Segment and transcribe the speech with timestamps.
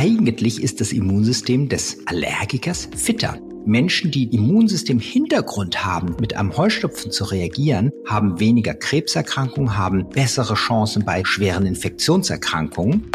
[0.00, 3.36] Eigentlich ist das Immunsystem des Allergikers fitter.
[3.66, 11.04] Menschen, die Immunsystem-Hintergrund haben, mit einem Heuschnupfen zu reagieren, haben weniger Krebserkrankungen, haben bessere Chancen
[11.04, 13.10] bei schweren Infektionserkrankungen.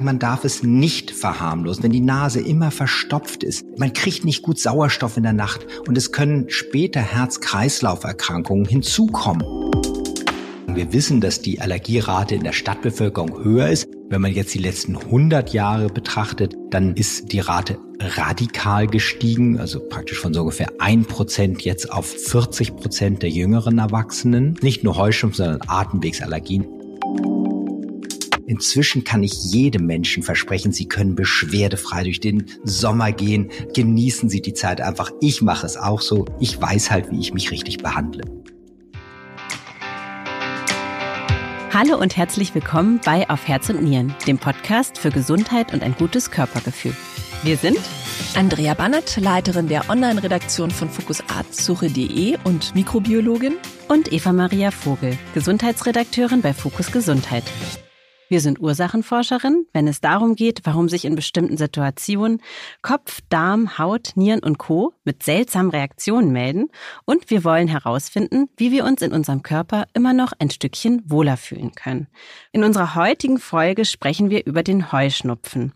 [0.00, 3.66] Man darf es nicht verharmlosen, wenn die Nase immer verstopft ist.
[3.76, 9.42] Man kriegt nicht gut Sauerstoff in der Nacht und es können später Herz-Kreislauf-Erkrankungen hinzukommen.
[10.68, 13.88] Wir wissen, dass die Allergierate in der Stadtbevölkerung höher ist.
[14.10, 19.80] Wenn man jetzt die letzten 100 Jahre betrachtet, dann ist die Rate radikal gestiegen, also
[19.80, 24.56] praktisch von so ungefähr 1% jetzt auf 40% der jüngeren Erwachsenen.
[24.62, 26.66] Nicht nur Heuschnupfen, sondern Atemwegsallergien.
[28.46, 33.50] Inzwischen kann ich jedem Menschen versprechen, Sie können beschwerdefrei durch den Sommer gehen.
[33.74, 35.10] Genießen Sie die Zeit einfach.
[35.20, 36.24] Ich mache es auch so.
[36.40, 38.22] Ich weiß halt, wie ich mich richtig behandle.
[41.70, 45.94] Hallo und herzlich willkommen bei Auf Herz und Nieren, dem Podcast für Gesundheit und ein
[45.94, 46.96] gutes Körpergefühl.
[47.42, 47.78] Wir sind
[48.34, 56.54] Andrea Bannert, Leiterin der Online-Redaktion von fokusarztsuche.de und Mikrobiologin und Eva Maria Vogel, Gesundheitsredakteurin bei
[56.54, 57.44] Fokus Gesundheit.
[58.30, 62.42] Wir sind Ursachenforscherin, wenn es darum geht, warum sich in bestimmten Situationen
[62.82, 64.92] Kopf, Darm, Haut, Nieren und Co.
[65.04, 66.68] mit seltsamen Reaktionen melden.
[67.06, 71.38] Und wir wollen herausfinden, wie wir uns in unserem Körper immer noch ein Stückchen wohler
[71.38, 72.06] fühlen können.
[72.52, 75.72] In unserer heutigen Folge sprechen wir über den Heuschnupfen.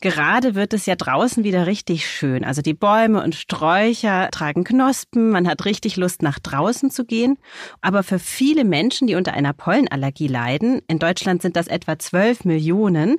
[0.00, 2.44] Gerade wird es ja draußen wieder richtig schön.
[2.44, 7.36] Also die Bäume und Sträucher tragen Knospen, man hat richtig Lust nach draußen zu gehen.
[7.80, 12.44] Aber für viele Menschen, die unter einer Pollenallergie leiden, in Deutschland sind das etwa 12
[12.44, 13.18] Millionen,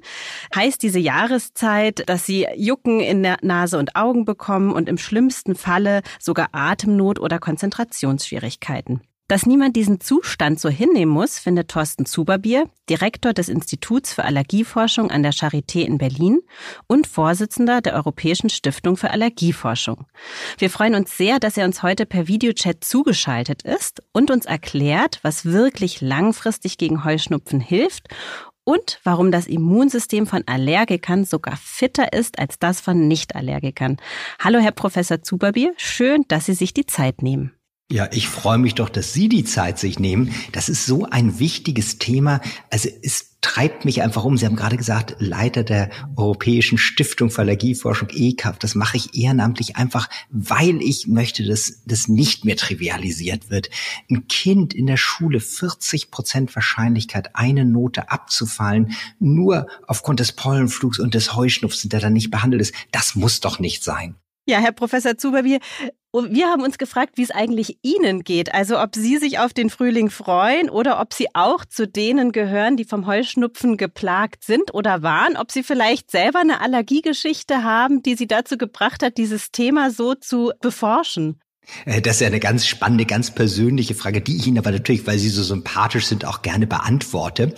[0.55, 5.55] heißt diese Jahreszeit, dass sie Jucken in der Nase und Augen bekommen und im schlimmsten
[5.55, 9.01] Falle sogar Atemnot oder Konzentrationsschwierigkeiten.
[9.27, 15.11] Dass niemand diesen Zustand so hinnehmen muss, findet Thorsten Zuberbier, Direktor des Instituts für Allergieforschung
[15.11, 16.39] an der Charité in Berlin
[16.87, 20.05] und Vorsitzender der Europäischen Stiftung für Allergieforschung.
[20.57, 25.19] Wir freuen uns sehr, dass er uns heute per Videochat zugeschaltet ist und uns erklärt,
[25.23, 28.07] was wirklich langfristig gegen Heuschnupfen hilft
[28.67, 33.95] und warum das Immunsystem von Allergikern sogar fitter ist als das von Nicht-Allergikern.
[34.39, 37.56] Hallo, Herr Professor Zuberbier, schön, dass Sie sich die Zeit nehmen.
[37.89, 40.33] Ja, ich freue mich doch, dass Sie die Zeit sich nehmen.
[40.51, 42.41] Das ist so ein wichtiges Thema.
[42.69, 44.35] Also es treibt mich einfach um.
[44.35, 48.59] Sie haben gerade gesagt, Leiter der Europäischen Stiftung für Allergieforschung ECAF.
[48.59, 53.69] Das mache ich ehrenamtlich einfach, weil ich möchte, dass das nicht mehr trivialisiert wird.
[54.11, 60.99] Ein Kind in der Schule 40 Prozent Wahrscheinlichkeit, eine Note abzufallen, nur aufgrund des Pollenflugs
[60.99, 62.73] und des Heuschnupfens, der dann nicht behandelt ist.
[62.91, 64.15] Das muss doch nicht sein.
[64.49, 65.59] Ja, Herr Professor Zuber, wir,
[66.13, 68.53] wir haben uns gefragt, wie es eigentlich Ihnen geht.
[68.53, 72.77] Also ob Sie sich auf den Frühling freuen oder ob Sie auch zu denen gehören,
[72.77, 75.35] die vom Heuschnupfen geplagt sind oder waren.
[75.35, 80.15] Ob Sie vielleicht selber eine Allergiegeschichte haben, die Sie dazu gebracht hat, dieses Thema so
[80.15, 81.41] zu beforschen.
[81.85, 85.05] Äh, das ist ja eine ganz spannende, ganz persönliche Frage, die ich Ihnen aber natürlich,
[85.07, 87.53] weil Sie so sympathisch sind, auch gerne beantworte.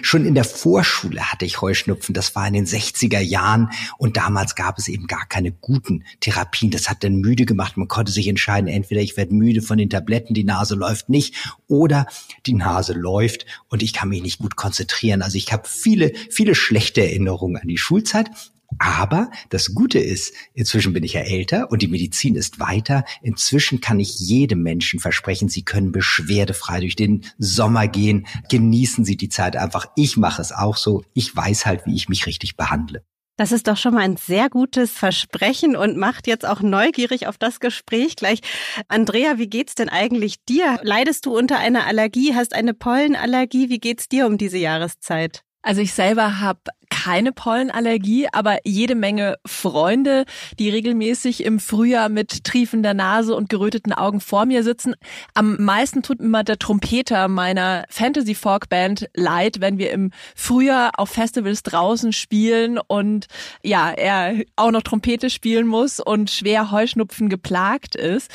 [0.00, 2.14] Schon in der Vorschule hatte ich Heuschnupfen.
[2.14, 6.70] Das war in den 60er Jahren und damals gab es eben gar keine guten Therapien.
[6.70, 7.76] Das hat dann müde gemacht.
[7.76, 11.34] Man konnte sich entscheiden, entweder ich werde müde von den Tabletten, die Nase läuft nicht,
[11.68, 12.06] oder
[12.46, 15.22] die Nase läuft und ich kann mich nicht gut konzentrieren.
[15.22, 18.30] Also ich habe viele, viele schlechte Erinnerungen an die Schulzeit.
[18.78, 23.04] Aber das Gute ist, inzwischen bin ich ja älter und die Medizin ist weiter.
[23.22, 28.26] Inzwischen kann ich jedem Menschen versprechen, Sie können beschwerdefrei durch den Sommer gehen.
[28.48, 29.86] Genießen Sie die Zeit einfach.
[29.96, 31.02] Ich mache es auch so.
[31.14, 33.04] Ich weiß halt, wie ich mich richtig behandle.
[33.40, 37.38] Das ist doch schon mal ein sehr gutes Versprechen und macht jetzt auch neugierig auf
[37.38, 38.40] das Gespräch gleich.
[38.88, 40.78] Andrea, wie geht's denn eigentlich dir?
[40.82, 42.34] Leidest du unter einer Allergie?
[42.34, 43.70] Hast eine Pollenallergie?
[43.70, 45.42] Wie geht's dir um diese Jahreszeit?
[45.62, 50.24] Also ich selber habe keine Pollenallergie, aber jede Menge Freunde,
[50.58, 54.94] die regelmäßig im Frühjahr mit triefender Nase und geröteten Augen vor mir sitzen.
[55.34, 60.92] Am meisten tut immer der Trompeter meiner Fantasy Folk Band leid, wenn wir im Frühjahr
[60.98, 63.26] auf Festivals draußen spielen und
[63.62, 68.30] ja, er auch noch Trompete spielen muss und schwer Heuschnupfen geplagt ist.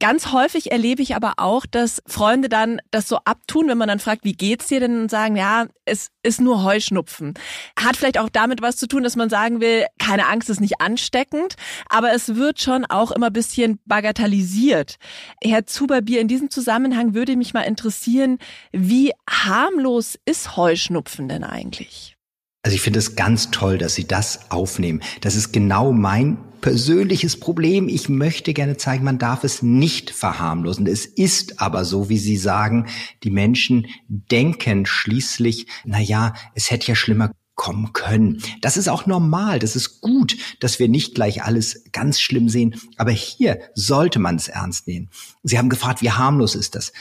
[0.00, 3.98] Ganz häufig erlebe ich aber auch, dass Freunde dann das so abtun, wenn man dann
[3.98, 7.34] fragt, wie geht's dir denn und sagen, ja, es ist nur Heuschnupfen.
[7.78, 10.80] Hat vielleicht auch damit was zu tun, dass man sagen will, keine Angst, ist nicht
[10.80, 11.56] ansteckend,
[11.90, 14.96] aber es wird schon auch immer bisschen bagatellisiert.
[15.42, 18.38] Herr Zuberbier, in diesem Zusammenhang würde mich mal interessieren,
[18.72, 22.16] wie harmlos ist Heuschnupfen denn eigentlich?
[22.62, 25.02] Also ich finde es ganz toll, dass Sie das aufnehmen.
[25.20, 27.88] Das ist genau mein persönliches Problem.
[27.88, 30.86] Ich möchte gerne zeigen, man darf es nicht verharmlosen.
[30.86, 32.86] Es ist aber so, wie Sie sagen,
[33.22, 38.42] die Menschen denken schließlich, na ja, es hätte ja schlimmer kommen können.
[38.62, 42.76] Das ist auch normal, das ist gut, dass wir nicht gleich alles ganz schlimm sehen,
[42.96, 45.10] aber hier sollte man es ernst nehmen.
[45.42, 46.92] Sie haben gefragt, wie harmlos ist das?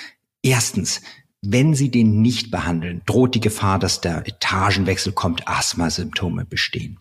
[0.41, 1.01] Erstens,
[1.41, 6.99] wenn Sie den nicht behandeln, droht die Gefahr, dass der Etagenwechsel kommt, Asthmasymptome bestehen.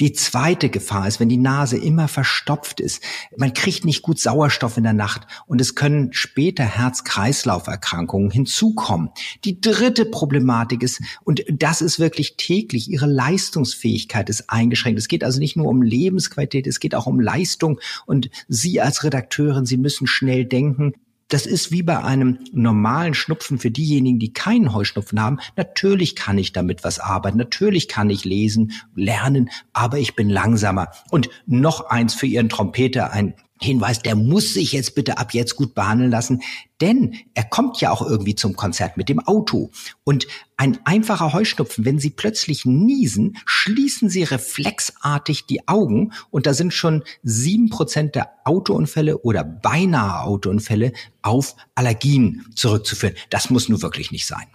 [0.00, 3.00] Die zweite Gefahr ist, wenn die Nase immer verstopft ist.
[3.36, 9.10] Man kriegt nicht gut Sauerstoff in der Nacht und es können später Herz-Kreislauf-Erkrankungen hinzukommen.
[9.44, 14.98] Die dritte Problematik ist, und das ist wirklich täglich, Ihre Leistungsfähigkeit ist eingeschränkt.
[14.98, 19.04] Es geht also nicht nur um Lebensqualität, es geht auch um Leistung und Sie als
[19.04, 20.94] Redakteurin, Sie müssen schnell denken,
[21.28, 25.38] das ist wie bei einem normalen Schnupfen für diejenigen, die keinen Heuschnupfen haben.
[25.56, 30.88] Natürlich kann ich damit was arbeiten, natürlich kann ich lesen, lernen, aber ich bin langsamer.
[31.10, 35.56] Und noch eins für Ihren Trompeter, ein Hinweis, der muss sich jetzt bitte ab jetzt
[35.56, 36.42] gut behandeln lassen,
[36.80, 39.70] denn er kommt ja auch irgendwie zum Konzert mit dem Auto.
[40.04, 40.26] Und
[40.58, 46.74] ein einfacher Heuschnupfen, wenn Sie plötzlich niesen, schließen Sie reflexartig die Augen und da sind
[46.74, 50.92] schon sieben Prozent der Autounfälle oder beinahe Autounfälle
[51.22, 53.16] auf Allergien zurückzuführen.
[53.30, 54.46] Das muss nur wirklich nicht sein.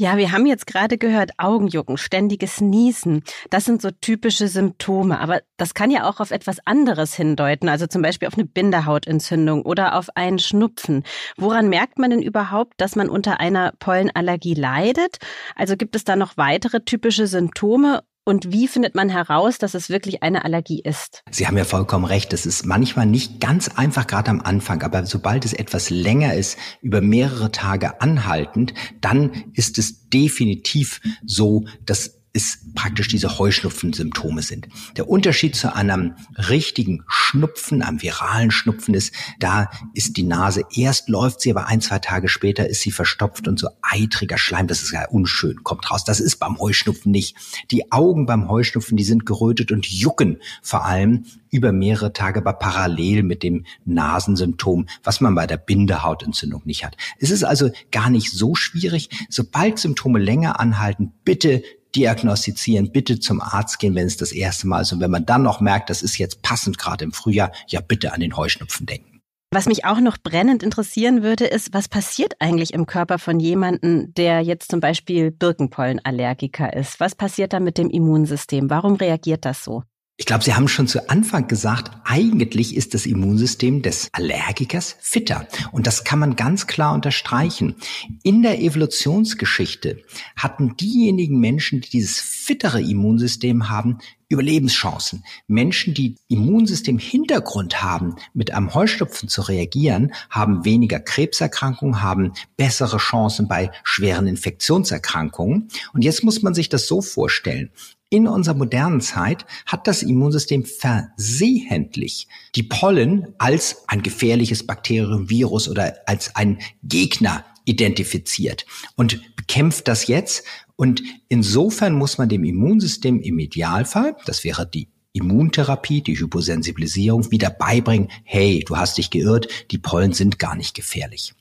[0.00, 3.24] Ja, wir haben jetzt gerade gehört, Augenjucken, ständiges Niesen.
[3.50, 5.18] Das sind so typische Symptome.
[5.18, 7.68] Aber das kann ja auch auf etwas anderes hindeuten.
[7.68, 11.02] Also zum Beispiel auf eine Bindehautentzündung oder auf einen Schnupfen.
[11.36, 15.16] Woran merkt man denn überhaupt, dass man unter einer Pollenallergie leidet?
[15.56, 18.04] Also gibt es da noch weitere typische Symptome?
[18.28, 21.22] Und wie findet man heraus, dass es wirklich eine Allergie ist?
[21.30, 22.34] Sie haben ja vollkommen recht.
[22.34, 24.82] Es ist manchmal nicht ganz einfach, gerade am Anfang.
[24.82, 31.64] Aber sobald es etwas länger ist, über mehrere Tage anhaltend, dann ist es definitiv so,
[31.86, 34.68] dass es praktisch diese Heuschnupfensymptome sind.
[34.96, 41.08] Der Unterschied zu einem richtigen Schnupfen, einem viralen Schnupfen ist, da ist die Nase erst
[41.08, 44.82] läuft sie, aber ein, zwei Tage später ist sie verstopft und so eitriger Schleim, das
[44.82, 46.04] ist ja unschön, kommt raus.
[46.04, 47.36] Das ist beim Heuschnupfen nicht.
[47.70, 52.52] Die Augen beim Heuschnupfen, die sind gerötet und jucken vor allem über mehrere Tage, aber
[52.52, 56.96] parallel mit dem Nasensymptom, was man bei der Bindehautentzündung nicht hat.
[57.18, 59.08] Es ist also gar nicht so schwierig.
[59.30, 61.62] Sobald Symptome länger anhalten, bitte
[61.94, 64.92] diagnostizieren, bitte zum Arzt gehen, wenn es das erste Mal ist.
[64.92, 68.12] Und wenn man dann noch merkt, das ist jetzt passend gerade im Frühjahr, ja bitte
[68.12, 69.20] an den Heuschnupfen denken.
[69.50, 74.12] Was mich auch noch brennend interessieren würde, ist, was passiert eigentlich im Körper von jemandem,
[74.12, 77.00] der jetzt zum Beispiel Birkenpollenallergiker ist?
[77.00, 78.68] Was passiert da mit dem Immunsystem?
[78.68, 79.84] Warum reagiert das so?
[80.20, 85.46] Ich glaube, Sie haben schon zu Anfang gesagt, eigentlich ist das Immunsystem des Allergikers fitter.
[85.70, 87.76] Und das kann man ganz klar unterstreichen.
[88.24, 90.02] In der Evolutionsgeschichte
[90.34, 93.98] hatten diejenigen Menschen, die dieses fittere Immunsystem haben,
[94.28, 95.24] Überlebenschancen.
[95.46, 103.46] Menschen, die Immunsystem-Hintergrund haben, mit einem Heuschnupfen zu reagieren, haben weniger Krebserkrankungen, haben bessere Chancen
[103.46, 105.68] bei schweren Infektionserkrankungen.
[105.92, 107.70] Und jetzt muss man sich das so vorstellen.
[108.10, 115.68] In unserer modernen Zeit hat das Immunsystem versehentlich die Pollen als ein gefährliches Bakterium, Virus
[115.68, 118.64] oder als ein Gegner identifiziert
[118.96, 120.44] und bekämpft das jetzt.
[120.76, 127.50] Und insofern muss man dem Immunsystem im Idealfall, das wäre die Immuntherapie, die Hyposensibilisierung, wieder
[127.50, 131.34] beibringen, hey, du hast dich geirrt, die Pollen sind gar nicht gefährlich.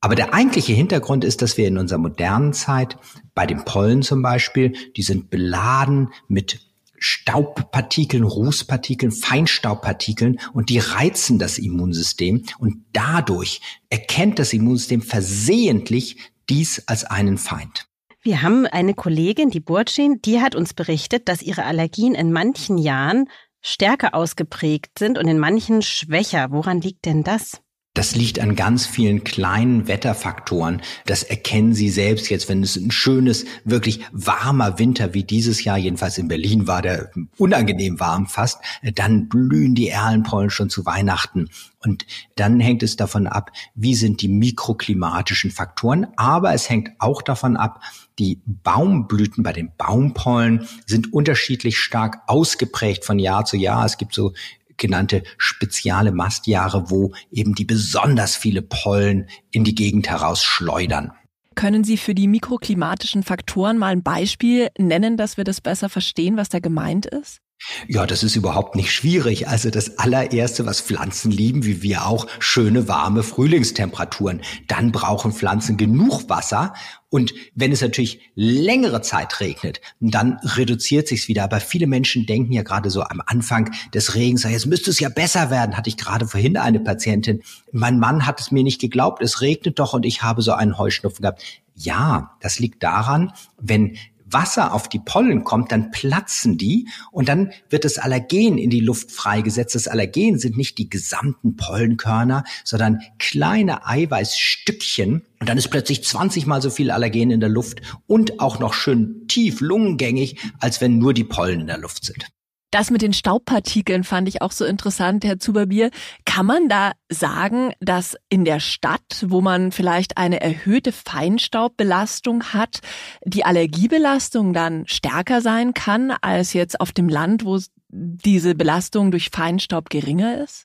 [0.00, 2.96] Aber der eigentliche Hintergrund ist, dass wir in unserer modernen Zeit
[3.34, 6.60] bei den Pollen zum Beispiel, die sind beladen mit
[6.98, 13.60] Staubpartikeln, Rußpartikeln, Feinstaubpartikeln und die reizen das Immunsystem und dadurch
[13.90, 16.16] erkennt das Immunsystem versehentlich
[16.48, 17.86] dies als einen Feind.
[18.22, 22.78] Wir haben eine Kollegin, die Burcin, die hat uns berichtet, dass ihre Allergien in manchen
[22.78, 23.28] Jahren
[23.60, 26.50] stärker ausgeprägt sind und in manchen schwächer.
[26.50, 27.60] Woran liegt denn das?
[27.94, 30.82] Das liegt an ganz vielen kleinen Wetterfaktoren.
[31.06, 35.78] Das erkennen Sie selbst jetzt, wenn es ein schönes, wirklich warmer Winter wie dieses Jahr,
[35.78, 38.58] jedenfalls in Berlin war der unangenehm warm fast,
[38.96, 41.50] dann blühen die Erlenpollen schon zu Weihnachten.
[41.84, 46.08] Und dann hängt es davon ab, wie sind die mikroklimatischen Faktoren.
[46.16, 47.80] Aber es hängt auch davon ab,
[48.18, 53.84] die Baumblüten bei den Baumpollen sind unterschiedlich stark ausgeprägt von Jahr zu Jahr.
[53.84, 54.32] Es gibt so
[54.76, 61.12] genannte spezielle Mastjahre, wo eben die besonders viele Pollen in die Gegend heraus schleudern.
[61.54, 66.36] Können Sie für die mikroklimatischen Faktoren mal ein Beispiel nennen, dass wir das besser verstehen,
[66.36, 67.40] was da gemeint ist?
[67.88, 69.48] Ja, das ist überhaupt nicht schwierig.
[69.48, 74.42] Also das allererste, was Pflanzen lieben, wie wir auch, schöne warme Frühlingstemperaturen.
[74.68, 76.74] Dann brauchen Pflanzen genug Wasser.
[77.08, 81.44] Und wenn es natürlich längere Zeit regnet, dann reduziert sich's wieder.
[81.44, 85.08] Aber viele Menschen denken ja gerade so am Anfang des Regens, jetzt müsste es ja
[85.08, 85.76] besser werden.
[85.76, 87.42] Hatte ich gerade vorhin eine Patientin.
[87.72, 89.22] Mein Mann hat es mir nicht geglaubt.
[89.22, 91.42] Es regnet doch und ich habe so einen Heuschnupfen gehabt.
[91.76, 93.96] Ja, das liegt daran, wenn
[94.34, 98.80] Wasser auf die Pollen kommt, dann platzen die und dann wird das Allergen in die
[98.80, 99.74] Luft freigesetzt.
[99.74, 105.22] Das Allergen sind nicht die gesamten Pollenkörner, sondern kleine Eiweißstückchen.
[105.40, 108.74] Und dann ist plötzlich 20 mal so viel Allergen in der Luft und auch noch
[108.74, 112.26] schön tief lungengängig, als wenn nur die Pollen in der Luft sind.
[112.74, 115.92] Das mit den Staubpartikeln fand ich auch so interessant, Herr Zuberbier.
[116.24, 122.80] Kann man da sagen, dass in der Stadt, wo man vielleicht eine erhöhte Feinstaubbelastung hat,
[123.24, 129.30] die Allergiebelastung dann stärker sein kann als jetzt auf dem Land, wo diese Belastung durch
[129.30, 130.64] Feinstaub geringer ist?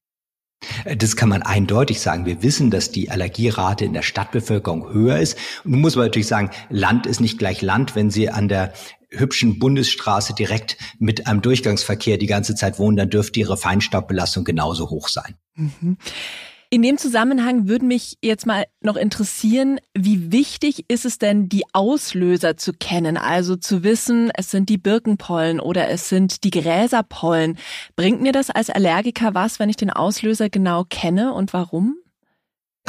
[0.97, 2.25] Das kann man eindeutig sagen.
[2.25, 5.37] Wir wissen, dass die Allergierate in der Stadtbevölkerung höher ist.
[5.63, 7.95] Nun muss man natürlich sagen, Land ist nicht gleich Land.
[7.95, 8.73] Wenn Sie an der
[9.11, 14.89] hübschen Bundesstraße direkt mit einem Durchgangsverkehr die ganze Zeit wohnen, dann dürfte ihre Feinstaubbelastung genauso
[14.89, 15.35] hoch sein.
[15.55, 15.97] Mhm.
[16.71, 21.63] In dem Zusammenhang würde mich jetzt mal noch interessieren, wie wichtig ist es denn, die
[21.73, 23.17] Auslöser zu kennen?
[23.17, 27.57] Also zu wissen, es sind die Birkenpollen oder es sind die Gräserpollen.
[27.95, 31.97] Bringt mir das als Allergiker was, wenn ich den Auslöser genau kenne und warum?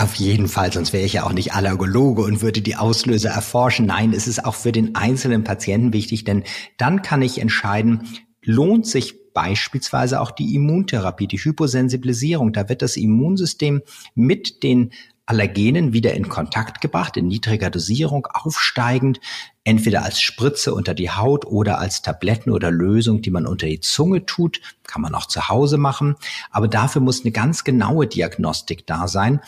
[0.01, 3.85] Auf jeden Fall, sonst wäre ich ja auch nicht Allergologe und würde die Auslöser erforschen.
[3.85, 6.45] Nein, es ist auch für den einzelnen Patienten wichtig, denn
[6.79, 8.09] dann kann ich entscheiden,
[8.43, 12.55] lohnt sich beispielsweise auch die Immuntherapie, die Hyposensibilisierung.
[12.55, 13.83] Da wird das Immunsystem
[14.15, 14.93] mit den
[15.27, 19.21] Allergenen wieder in Kontakt gebracht, in niedriger Dosierung, aufsteigend,
[19.65, 23.81] entweder als Spritze unter die Haut oder als Tabletten oder Lösung, die man unter die
[23.81, 26.17] Zunge tut, kann man auch zu Hause machen.
[26.51, 29.41] Aber dafür muss eine ganz genaue Diagnostik da sein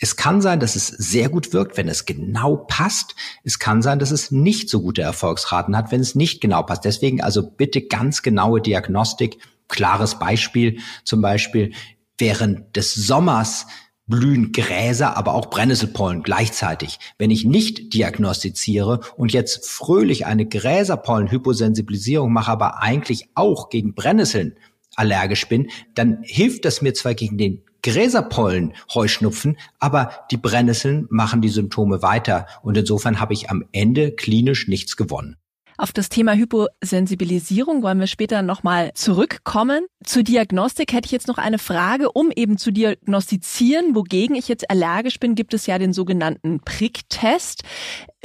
[0.00, 3.14] es kann sein, dass es sehr gut wirkt, wenn es genau passt.
[3.44, 6.84] Es kann sein, dass es nicht so gute Erfolgsraten hat, wenn es nicht genau passt.
[6.84, 9.38] Deswegen also bitte ganz genaue Diagnostik.
[9.68, 11.72] Klares Beispiel zum Beispiel
[12.18, 13.66] während des Sommers
[14.06, 16.98] blühen Gräser, aber auch Brennnesselpollen gleichzeitig.
[17.18, 24.56] Wenn ich nicht diagnostiziere und jetzt fröhlich eine Gräserpollenhyposensibilisierung mache, aber eigentlich auch gegen Brennnesseln
[24.94, 31.40] allergisch bin, dann hilft das mir zwar gegen den Gräserpollen Heuschnupfen, aber die Brennnesseln machen
[31.40, 35.36] die Symptome weiter und insofern habe ich am Ende klinisch nichts gewonnen.
[35.78, 39.86] Auf das Thema Hyposensibilisierung wollen wir später nochmal zurückkommen.
[40.02, 42.10] Zur Diagnostik hätte ich jetzt noch eine Frage.
[42.10, 47.62] Um eben zu diagnostizieren, wogegen ich jetzt allergisch bin, gibt es ja den sogenannten Pricktest.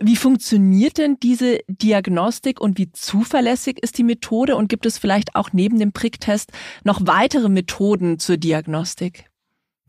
[0.02, 4.56] Wie funktioniert denn diese Diagnostik und wie zuverlässig ist die Methode?
[4.56, 6.52] Und gibt es vielleicht auch neben dem Pricktest
[6.84, 9.31] noch weitere Methoden zur Diagnostik?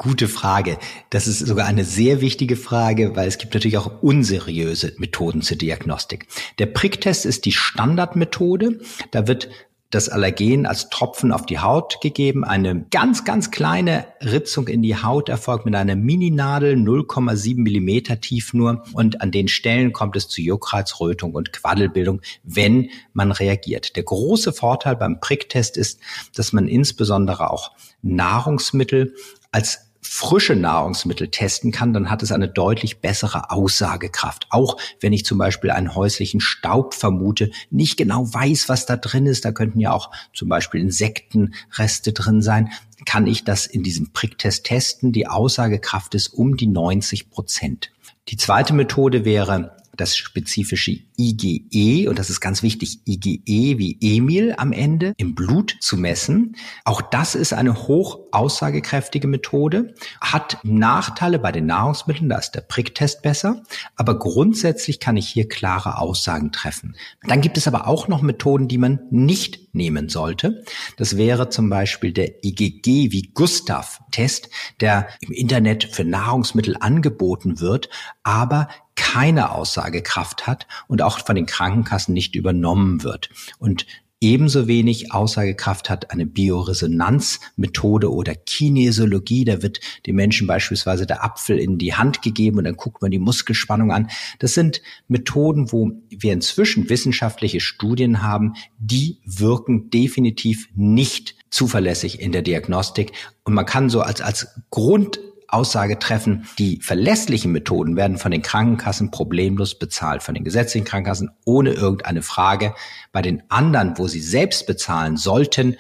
[0.02, 0.78] Gute Frage.
[1.10, 5.56] Das ist sogar eine sehr wichtige Frage, weil es gibt natürlich auch unseriöse Methoden zur
[5.56, 6.26] Diagnostik.
[6.58, 8.80] Der Pricktest ist die Standardmethode.
[9.12, 9.48] Da wird
[9.90, 12.42] das Allergen als Tropfen auf die Haut gegeben.
[12.44, 18.54] Eine ganz, ganz kleine Ritzung in die Haut erfolgt mit einer Mininadel, 0,7 Millimeter tief
[18.54, 18.82] nur.
[18.94, 23.94] Und an den Stellen kommt es zu Juckreizrötung und Quaddelbildung, wenn man reagiert.
[23.94, 26.00] Der große Vorteil beim Pricktest ist,
[26.34, 27.70] dass man insbesondere auch
[28.02, 29.14] Nahrungsmittel
[29.52, 34.46] als frische Nahrungsmittel testen kann, dann hat es eine deutlich bessere Aussagekraft.
[34.50, 39.26] Auch wenn ich zum Beispiel einen häuslichen Staub vermute, nicht genau weiß, was da drin
[39.26, 42.70] ist, da könnten ja auch zum Beispiel Insektenreste drin sein,
[43.06, 45.12] kann ich das in diesem Pricktest testen.
[45.12, 47.90] Die Aussagekraft ist um die 90 Prozent.
[48.28, 54.54] Die zweite Methode wäre das spezifische IgE, und das ist ganz wichtig, IgE wie Emil
[54.56, 56.56] am Ende im Blut zu messen.
[56.84, 62.62] Auch das ist eine hoch aussagekräftige Methode, hat Nachteile bei den Nahrungsmitteln, da ist der
[62.62, 63.62] Pricktest besser,
[63.96, 66.96] aber grundsätzlich kann ich hier klare Aussagen treffen.
[67.26, 70.64] Dann gibt es aber auch noch Methoden, die man nicht nehmen sollte.
[70.96, 74.50] Das wäre zum Beispiel der IgG wie Gustav-Test,
[74.80, 77.88] der im Internet für Nahrungsmittel angeboten wird,
[78.22, 83.30] aber keine Aussagekraft hat und auch von den Krankenkassen nicht übernommen wird.
[83.58, 83.86] Und
[84.22, 89.44] ebenso wenig Aussagekraft hat eine Bioresonanzmethode oder Kinesiologie.
[89.44, 93.10] Da wird dem Menschen beispielsweise der Apfel in die Hand gegeben und dann guckt man
[93.10, 94.08] die Muskelspannung an.
[94.38, 102.30] Das sind Methoden, wo wir inzwischen wissenschaftliche Studien haben, die wirken definitiv nicht zuverlässig in
[102.30, 103.12] der Diagnostik.
[103.42, 105.18] Und man kann so als, als Grund
[105.52, 111.30] Aussage treffen, die verlässlichen Methoden werden von den Krankenkassen problemlos bezahlt, von den gesetzlichen Krankenkassen
[111.44, 112.74] ohne irgendeine Frage.
[113.12, 115.76] Bei den anderen, wo sie selbst bezahlen sollten,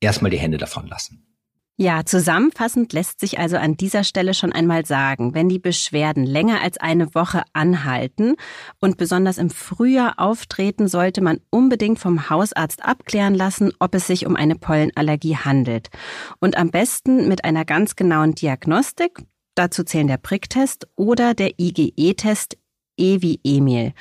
[0.00, 1.24] erstmal die Hände davon lassen.
[1.78, 6.60] Ja, zusammenfassend lässt sich also an dieser Stelle schon einmal sagen, wenn die Beschwerden länger
[6.60, 8.36] als eine Woche anhalten
[8.78, 14.26] und besonders im Frühjahr auftreten, sollte man unbedingt vom Hausarzt abklären lassen, ob es sich
[14.26, 15.88] um eine Pollenallergie handelt.
[16.40, 19.24] Und am besten mit einer ganz genauen Diagnostik,
[19.54, 22.58] dazu zählen der Pricktest oder der IgE-Test
[22.98, 23.94] E wie Emil.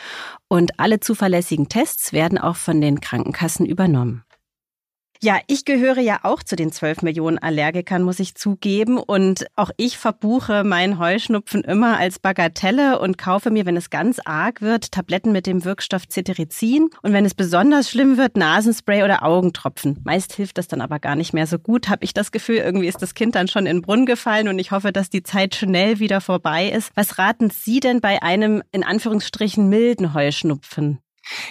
[0.50, 4.26] Und alle zuverlässigen Tests werden auch von den Krankenkassen übernommen.
[5.24, 8.98] Ja, ich gehöre ja auch zu den 12 Millionen Allergikern, muss ich zugeben.
[8.98, 14.18] Und auch ich verbuche meinen Heuschnupfen immer als Bagatelle und kaufe mir, wenn es ganz
[14.26, 16.90] arg wird, Tabletten mit dem Wirkstoff Cetirizin.
[17.04, 20.00] Und wenn es besonders schlimm wird, Nasenspray oder Augentropfen.
[20.04, 22.56] Meist hilft das dann aber gar nicht mehr so gut, habe ich das Gefühl.
[22.56, 25.22] Irgendwie ist das Kind dann schon in den Brunnen gefallen und ich hoffe, dass die
[25.22, 26.90] Zeit schnell wieder vorbei ist.
[26.96, 30.98] Was raten Sie denn bei einem in Anführungsstrichen milden Heuschnupfen?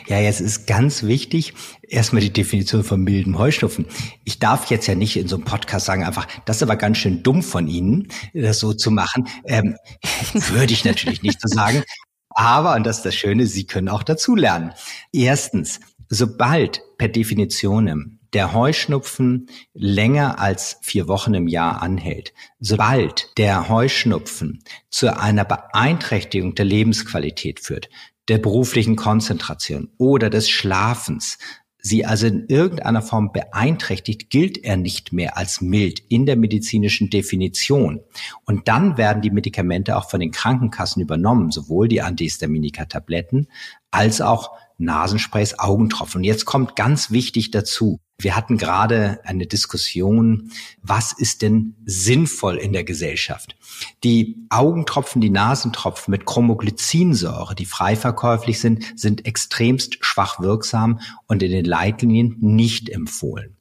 [0.06, 3.86] Ja, jetzt ist ganz wichtig, erstmal die Definition von mildem Heuschnupfen.
[4.24, 6.98] Ich darf jetzt ja nicht in so einem Podcast sagen, einfach, das ist aber ganz
[6.98, 9.28] schön dumm von Ihnen, das so zu machen.
[9.44, 9.76] Ähm,
[10.32, 11.82] würde ich natürlich nicht so sagen.
[12.30, 14.72] Aber, und das ist das Schöne, Sie können auch dazulernen.
[15.12, 23.68] Erstens, sobald per Definition der Heuschnupfen länger als vier Wochen im Jahr anhält, sobald der
[23.68, 27.88] Heuschnupfen zu einer Beeinträchtigung der Lebensqualität führt,
[28.30, 31.36] der beruflichen Konzentration oder des Schlafens
[31.82, 37.10] sie also in irgendeiner Form beeinträchtigt, gilt er nicht mehr als mild in der medizinischen
[37.10, 38.00] Definition.
[38.44, 43.48] Und dann werden die Medikamente auch von den Krankenkassen übernommen, sowohl die Antihistaminika-Tabletten
[43.90, 46.18] als auch Nasensprays, Augentropfen.
[46.18, 48.00] Und jetzt kommt ganz wichtig dazu.
[48.18, 50.50] Wir hatten gerade eine Diskussion,
[50.82, 53.56] was ist denn sinnvoll in der Gesellschaft?
[54.04, 61.42] Die Augentropfen, die Nasentropfen mit Chromoglycinsäure, die frei verkäuflich sind, sind extremst schwach wirksam und
[61.42, 63.56] in den Leitlinien nicht empfohlen.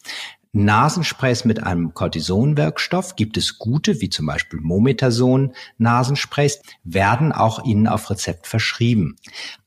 [0.52, 7.88] Nasensprays mit einem Cortisonwirkstoff gibt es gute, wie zum Beispiel Mometasone Nasensprays, werden auch Ihnen
[7.88, 9.18] auf Rezept verschrieben.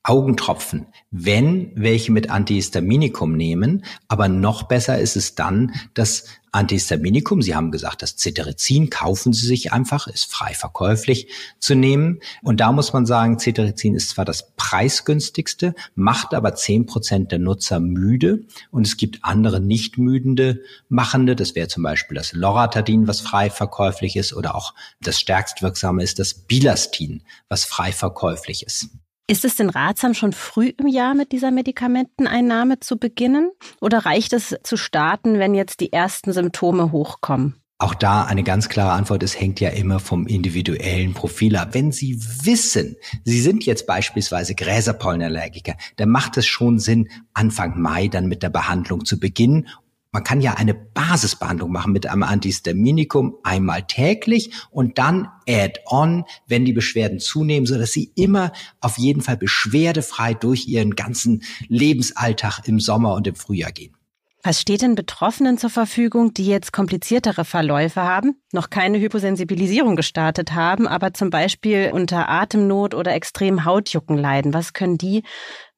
[0.03, 7.55] Augentropfen, wenn welche mit Antihistaminikum nehmen, aber noch besser ist es dann, das Antihistaminikum, Sie
[7.55, 11.29] haben gesagt, das Cetirizin kaufen Sie sich einfach, ist frei verkäuflich
[11.59, 12.21] zu nehmen.
[12.43, 17.39] Und da muss man sagen, Cetirizin ist zwar das preisgünstigste, macht aber zehn Prozent der
[17.39, 18.45] Nutzer müde.
[18.71, 23.49] Und es gibt andere nicht müdende machende, das wäre zum Beispiel das Loratadin, was frei
[23.49, 28.89] verkäuflich ist, oder auch das stärkstwirksame ist das Bilastin, was frei verkäuflich ist.
[29.29, 33.51] Ist es denn ratsam, schon früh im Jahr mit dieser Medikamenteneinnahme zu beginnen?
[33.81, 37.63] Oder reicht es zu starten, wenn jetzt die ersten Symptome hochkommen?
[37.83, 41.71] Auch da eine ganz klare Antwort, es hängt ja immer vom individuellen Profil ab.
[41.73, 48.07] Wenn Sie wissen, Sie sind jetzt beispielsweise Gräserpollenallergiker, dann macht es schon Sinn, Anfang Mai
[48.07, 49.67] dann mit der Behandlung zu beginnen
[50.13, 56.67] man kann ja eine Basisbehandlung machen mit einem Antihistaminikum einmal täglich und dann add-on, wenn
[56.67, 62.69] die Beschwerden zunehmen, so dass sie immer auf jeden Fall beschwerdefrei durch ihren ganzen Lebensalltag
[62.69, 63.97] im Sommer und im Frühjahr gehen.
[64.45, 70.53] Was steht denn Betroffenen zur Verfügung, die jetzt kompliziertere Verläufe haben, noch keine Hyposensibilisierung gestartet
[70.53, 74.53] haben, aber zum Beispiel unter Atemnot oder extrem Hautjucken leiden?
[74.53, 75.23] Was können die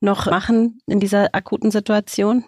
[0.00, 2.46] noch machen in dieser akuten Situation?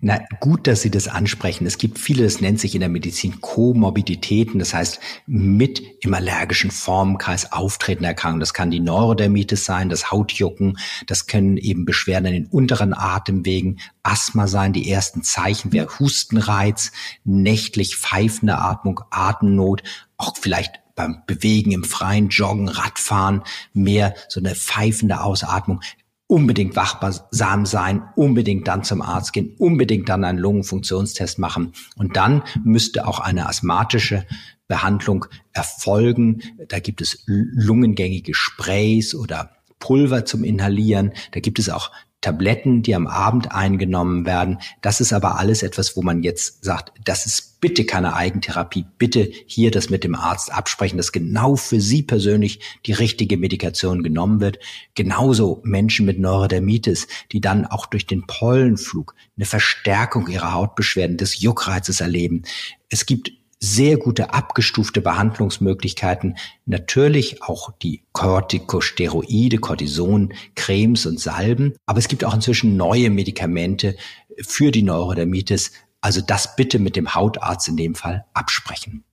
[0.00, 1.66] Na, gut, dass Sie das ansprechen.
[1.66, 6.70] Es gibt viele, das nennt sich in der Medizin Komorbiditäten, das heißt mit im allergischen
[6.70, 8.40] Formenkreis auftretende Erkrankungen.
[8.40, 13.80] Das kann die Neurodermitis sein, das Hautjucken, das können eben Beschwerden in den unteren Atemwegen,
[14.02, 16.92] Asthma sein, die ersten Zeichen wäre Hustenreiz,
[17.24, 19.82] nächtlich pfeifende Atmung, Atemnot,
[20.16, 25.80] auch vielleicht beim Bewegen im Freien, Joggen, Radfahren, mehr so eine pfeifende Ausatmung
[26.28, 31.72] unbedingt wachsam sein, unbedingt dann zum Arzt gehen, unbedingt dann einen Lungenfunktionstest machen.
[31.96, 34.24] Und dann müsste auch eine asthmatische
[34.68, 36.42] Behandlung erfolgen.
[36.68, 41.12] Da gibt es lungengängige Sprays oder Pulver zum Inhalieren.
[41.32, 44.58] Da gibt es auch Tabletten, die am Abend eingenommen werden.
[44.82, 48.86] Das ist aber alles etwas, wo man jetzt sagt, das ist bitte keine Eigentherapie.
[48.98, 54.02] Bitte hier das mit dem Arzt absprechen, dass genau für Sie persönlich die richtige Medikation
[54.02, 54.58] genommen wird.
[54.94, 61.40] Genauso Menschen mit Neurodermitis, die dann auch durch den Pollenflug eine Verstärkung ihrer Hautbeschwerden, des
[61.40, 62.42] Juckreizes erleben.
[62.88, 71.98] Es gibt sehr gute abgestufte Behandlungsmöglichkeiten, natürlich auch die Corticosteroide, Cortison, Cremes und Salben, aber
[71.98, 73.96] es gibt auch inzwischen neue Medikamente
[74.40, 79.04] für die Neurodermitis, also das bitte mit dem Hautarzt in dem Fall absprechen.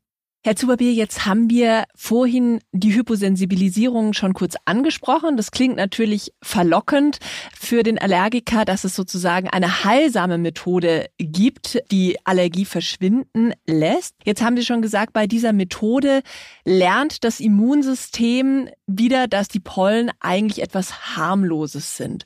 [0.45, 5.37] Herr Zuberbier, jetzt haben wir vorhin die Hyposensibilisierung schon kurz angesprochen.
[5.37, 7.17] Das klingt natürlich verlockend
[7.59, 14.13] für den Allergiker, dass es sozusagen eine heilsame Methode gibt, die Allergie verschwinden lässt.
[14.23, 16.21] Jetzt haben Sie schon gesagt, bei dieser Methode
[16.63, 22.25] lernt das Immunsystem wieder, dass die Pollen eigentlich etwas harmloses sind.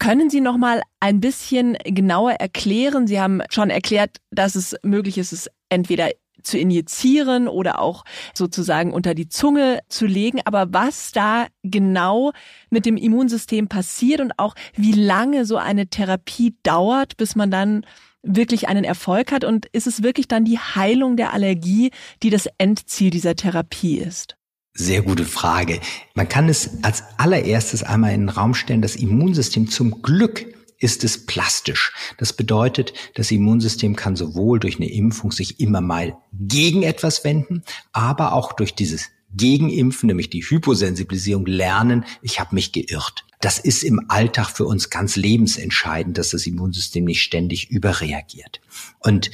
[0.00, 3.06] Können Sie noch mal ein bisschen genauer erklären?
[3.06, 6.08] Sie haben schon erklärt, dass es möglich ist, es entweder
[6.42, 10.40] zu injizieren oder auch sozusagen unter die Zunge zu legen.
[10.46, 12.32] Aber was da genau
[12.70, 17.84] mit dem Immunsystem passiert und auch wie lange so eine Therapie dauert, bis man dann
[18.22, 21.90] wirklich einen Erfolg hat und ist es wirklich dann die Heilung der Allergie,
[22.22, 24.39] die das Endziel dieser Therapie ist?
[24.72, 25.80] Sehr gute Frage.
[26.14, 30.46] Man kann es als allererstes einmal in den Raum stellen, das Immunsystem zum Glück
[30.78, 31.92] ist es plastisch.
[32.16, 37.62] Das bedeutet, das Immunsystem kann sowohl durch eine Impfung sich immer mal gegen etwas wenden,
[37.92, 43.24] aber auch durch dieses Gegenimpfen, nämlich die Hyposensibilisierung, lernen, ich habe mich geirrt.
[43.40, 48.60] Das ist im Alltag für uns ganz lebensentscheidend, dass das Immunsystem nicht ständig überreagiert.
[48.98, 49.30] Und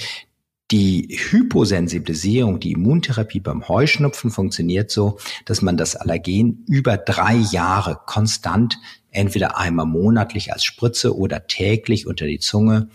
[0.70, 8.00] die Hyposensibilisierung, die Immuntherapie beim Heuschnupfen funktioniert so, dass man das Allergen über drei Jahre
[8.06, 8.78] konstant
[9.10, 12.88] entweder einmal monatlich als Spritze oder täglich unter die Zunge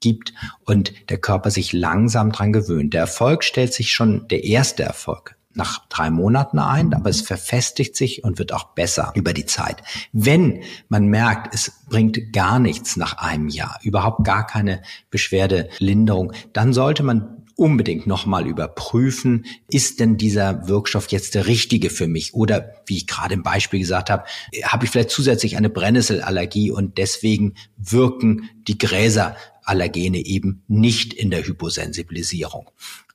[0.00, 0.34] gibt
[0.64, 2.94] und der Körper sich langsam dran gewöhnt.
[2.94, 7.96] Der Erfolg stellt sich schon, der erste Erfolg nach drei Monaten ein, aber es verfestigt
[7.96, 9.82] sich und wird auch besser über die Zeit.
[10.12, 16.72] Wenn man merkt, es bringt gar nichts nach einem Jahr, überhaupt gar keine Beschwerdelinderung, dann
[16.72, 22.34] sollte man unbedingt nochmal überprüfen, ist denn dieser Wirkstoff jetzt der richtige für mich?
[22.34, 24.24] Oder wie ich gerade im Beispiel gesagt habe,
[24.62, 31.46] habe ich vielleicht zusätzlich eine Brennnesselallergie und deswegen wirken die Gräserallergene eben nicht in der
[31.46, 32.70] Hyposensibilisierung.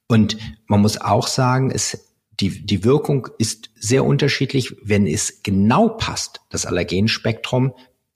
[0.08, 2.11] Und man muss auch sagen, es
[2.42, 7.74] die, die Wirkung ist sehr unterschiedlich, wenn es genau passt, das Allergenspektrum,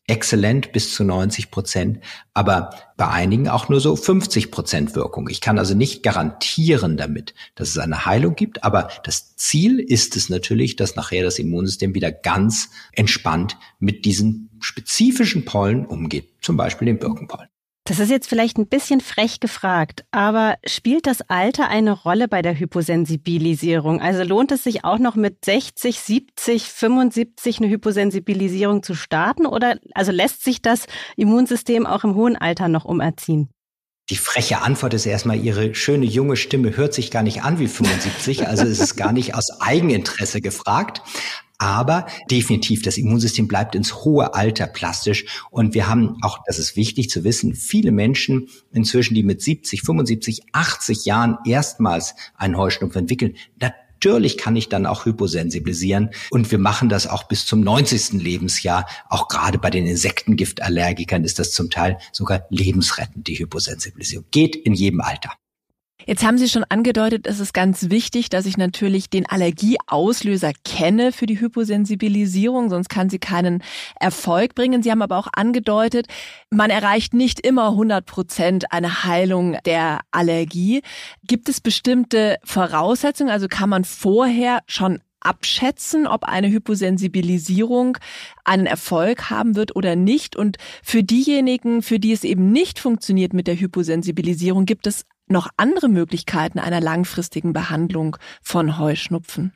[0.07, 1.99] exzellent bis zu 90 Prozent,
[2.33, 5.29] aber bei einigen auch nur so 50 Prozent Wirkung.
[5.29, 10.15] Ich kann also nicht garantieren damit, dass es eine Heilung gibt, aber das Ziel ist
[10.15, 16.55] es natürlich, dass nachher das Immunsystem wieder ganz entspannt mit diesen spezifischen Pollen umgeht, zum
[16.55, 17.49] Beispiel den Birkenpollen.
[17.87, 22.41] Das ist jetzt vielleicht ein bisschen frech gefragt, aber spielt das Alter eine Rolle bei
[22.41, 24.01] der Hyposensibilisierung?
[24.01, 29.77] Also lohnt es sich auch noch mit 60, 70, 75 eine Hyposensibilisierung zu starten oder
[29.93, 33.49] also lässt sich das Immunsystem auch im hohen Alter noch umerziehen?
[34.09, 37.67] Die freche Antwort ist erstmal, Ihre schöne junge Stimme hört sich gar nicht an wie
[37.67, 41.03] 75, also ist es gar nicht aus Eigeninteresse gefragt.
[41.57, 45.25] Aber definitiv, das Immunsystem bleibt ins hohe Alter plastisch.
[45.51, 49.81] Und wir haben auch, das ist wichtig zu wissen, viele Menschen inzwischen, die mit 70,
[49.81, 56.59] 75, 80 Jahren erstmals einen Heuschnupfen entwickeln, Natürlich kann ich dann auch hyposensibilisieren und wir
[56.59, 58.21] machen das auch bis zum 90.
[58.21, 58.85] Lebensjahr.
[59.09, 64.25] Auch gerade bei den Insektengiftallergikern ist das zum Teil sogar lebensrettend, die Hyposensibilisierung.
[64.29, 65.31] Geht in jedem Alter.
[66.07, 71.11] Jetzt haben Sie schon angedeutet, es ist ganz wichtig, dass ich natürlich den Allergieauslöser kenne
[71.11, 73.63] für die Hyposensibilisierung, sonst kann sie keinen
[73.99, 74.83] Erfolg bringen.
[74.83, 76.05] Sie haben aber auch angedeutet,
[76.51, 80.83] man erreicht nicht immer 100 Prozent eine Heilung der Allergie.
[81.23, 83.31] Gibt es bestimmte Voraussetzungen?
[83.31, 87.97] Also kann man vorher schon abschätzen, ob eine Hyposensibilisierung
[88.43, 90.35] einen Erfolg haben wird oder nicht.
[90.35, 95.49] Und für diejenigen, für die es eben nicht funktioniert mit der Hyposensibilisierung, gibt es noch
[95.57, 99.53] andere Möglichkeiten einer langfristigen Behandlung von Heuschnupfen?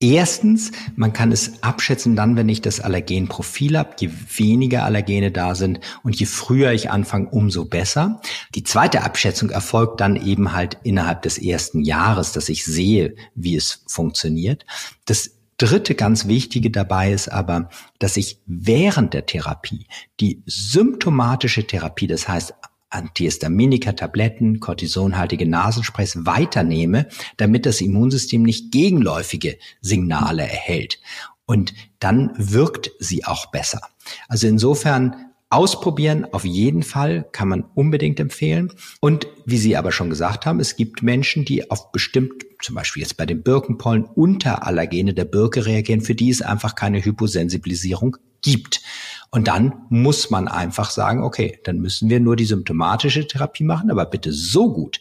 [0.00, 3.96] Erstens, man kann es abschätzen dann, wenn ich das Allergenprofil habe.
[3.98, 8.20] Je weniger Allergene da sind und je früher ich anfange, umso besser.
[8.54, 13.56] Die zweite Abschätzung erfolgt dann eben halt innerhalb des ersten Jahres, dass ich sehe, wie
[13.56, 14.64] es funktioniert.
[15.04, 17.68] Das dritte ganz wichtige dabei ist aber,
[17.98, 19.88] dass ich während der Therapie
[20.20, 22.54] die symptomatische Therapie, das heißt
[22.90, 31.00] Antihistaminika, Tabletten, kortisonhaltige Nasensprays weiternehme, damit das Immunsystem nicht gegenläufige Signale erhält.
[31.44, 33.80] Und dann wirkt sie auch besser.
[34.28, 38.70] Also insofern Ausprobieren auf jeden Fall kann man unbedingt empfehlen.
[39.00, 43.02] Und wie Sie aber schon gesagt haben, es gibt Menschen, die auf bestimmt, zum Beispiel
[43.02, 48.18] jetzt bei den Birkenpollen, unter Allergene der Birke reagieren, für die es einfach keine Hyposensibilisierung
[48.42, 48.82] gibt.
[49.30, 53.90] Und dann muss man einfach sagen, okay, dann müssen wir nur die symptomatische Therapie machen,
[53.90, 55.00] aber bitte so gut,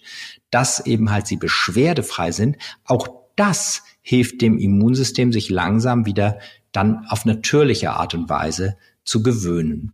[0.50, 2.58] dass eben halt sie beschwerdefrei sind.
[2.84, 6.40] Auch das hilft dem Immunsystem, sich langsam wieder
[6.72, 9.94] dann auf natürliche Art und Weise zu gewöhnen.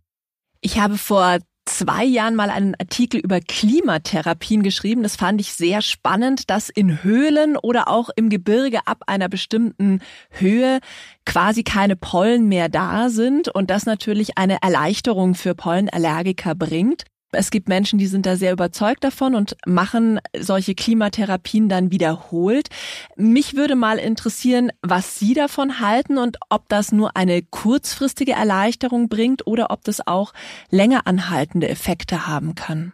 [0.60, 5.02] Ich habe vor zwei Jahren mal einen Artikel über Klimatherapien geschrieben.
[5.02, 10.00] Das fand ich sehr spannend, dass in Höhlen oder auch im Gebirge ab einer bestimmten
[10.30, 10.80] Höhe
[11.24, 17.04] quasi keine Pollen mehr da sind und das natürlich eine Erleichterung für Pollenallergiker bringt.
[17.34, 22.68] Es gibt Menschen, die sind da sehr überzeugt davon und machen solche Klimatherapien dann wiederholt.
[23.16, 29.08] Mich würde mal interessieren, was Sie davon halten und ob das nur eine kurzfristige Erleichterung
[29.08, 30.32] bringt oder ob das auch
[30.70, 32.92] länger anhaltende Effekte haben kann.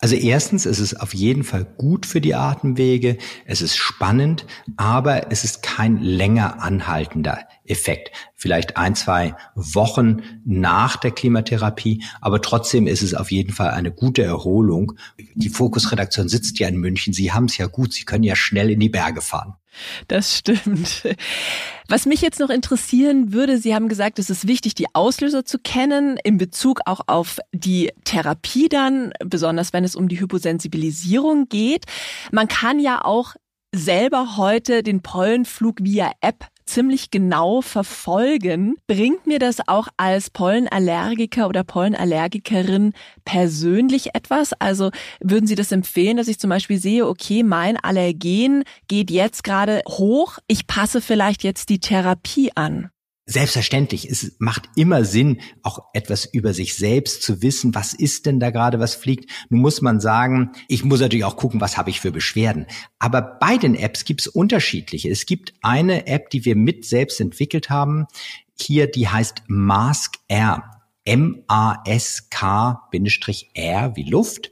[0.00, 5.32] Also erstens, es ist auf jeden Fall gut für die Atemwege, es ist spannend, aber
[5.32, 8.10] es ist kein länger anhaltender Effekt.
[8.34, 13.90] Vielleicht ein, zwei Wochen nach der Klimatherapie, aber trotzdem ist es auf jeden Fall eine
[13.92, 14.94] gute Erholung.
[15.34, 18.70] Die Fokusredaktion sitzt ja in München, Sie haben es ja gut, Sie können ja schnell
[18.70, 19.54] in die Berge fahren.
[20.08, 21.04] Das stimmt.
[21.88, 25.58] Was mich jetzt noch interessieren würde, Sie haben gesagt, es ist wichtig, die Auslöser zu
[25.58, 31.84] kennen in Bezug auch auf die Therapie dann, besonders wenn es um die Hyposensibilisierung geht.
[32.32, 33.34] Man kann ja auch
[33.74, 38.76] selber heute den Pollenflug via App ziemlich genau verfolgen.
[38.86, 42.92] Bringt mir das auch als Pollenallergiker oder Pollenallergikerin
[43.24, 44.52] persönlich etwas?
[44.58, 49.44] Also würden Sie das empfehlen, dass ich zum Beispiel sehe, okay, mein Allergen geht jetzt
[49.44, 52.90] gerade hoch, ich passe vielleicht jetzt die Therapie an?
[53.30, 57.74] Selbstverständlich, es macht immer Sinn, auch etwas über sich selbst zu wissen.
[57.74, 59.30] Was ist denn da gerade, was fliegt?
[59.50, 62.64] Nun muss man sagen, ich muss natürlich auch gucken, was habe ich für Beschwerden.
[62.98, 65.10] Aber bei den Apps gibt es unterschiedliche.
[65.10, 68.06] Es gibt eine App, die wir mit selbst entwickelt haben.
[68.58, 70.78] Hier, die heißt Mask R.
[71.04, 72.82] M-A-S-K-R
[73.94, 74.50] wie Luft.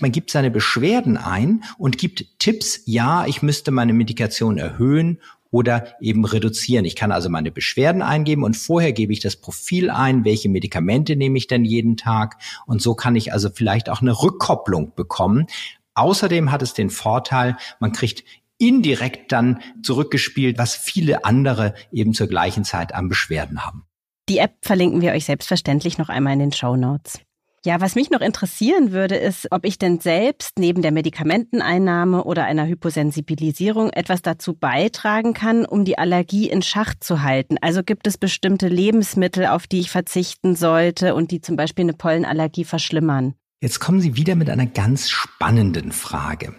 [0.00, 5.94] Man gibt seine Beschwerden ein und gibt Tipps, ja, ich müsste meine Medikation erhöhen oder
[6.00, 6.84] eben reduzieren.
[6.84, 11.16] Ich kann also meine Beschwerden eingeben und vorher gebe ich das Profil ein, welche Medikamente
[11.16, 15.46] nehme ich denn jeden Tag und so kann ich also vielleicht auch eine Rückkopplung bekommen.
[15.94, 18.24] Außerdem hat es den Vorteil, man kriegt
[18.58, 23.84] indirekt dann zurückgespielt, was viele andere eben zur gleichen Zeit an Beschwerden haben.
[24.28, 27.20] Die App verlinken wir euch selbstverständlich noch einmal in den Show Notes.
[27.64, 32.44] Ja, was mich noch interessieren würde, ist, ob ich denn selbst neben der Medikamenteneinnahme oder
[32.44, 37.56] einer Hyposensibilisierung etwas dazu beitragen kann, um die Allergie in Schach zu halten.
[37.60, 41.94] Also gibt es bestimmte Lebensmittel, auf die ich verzichten sollte und die zum Beispiel eine
[41.94, 43.34] Pollenallergie verschlimmern?
[43.60, 46.54] Jetzt kommen Sie wieder mit einer ganz spannenden Frage.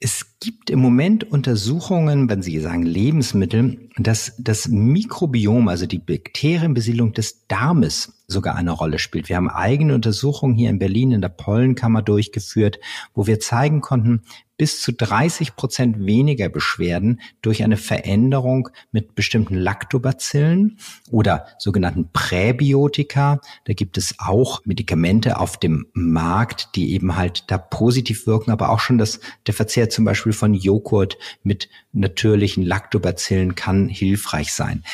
[0.00, 7.12] Es gibt im Moment Untersuchungen, wenn Sie sagen Lebensmittel, dass das Mikrobiom, also die Bakterienbesiedlung
[7.12, 9.28] des Darmes sogar eine Rolle spielt.
[9.28, 12.78] Wir haben eigene Untersuchungen hier in Berlin in der Pollenkammer durchgeführt,
[13.14, 14.22] wo wir zeigen konnten,
[14.60, 20.76] bis zu 30 Prozent weniger Beschwerden durch eine Veränderung mit bestimmten Lactobacillen
[21.10, 23.40] oder sogenannten Präbiotika.
[23.64, 28.68] Da gibt es auch Medikamente auf dem Markt, die eben halt da positiv wirken, aber
[28.68, 34.84] auch schon das, der Verzehr zum Beispiel von Joghurt mit natürlichen Lactobacillen kann hilfreich sein.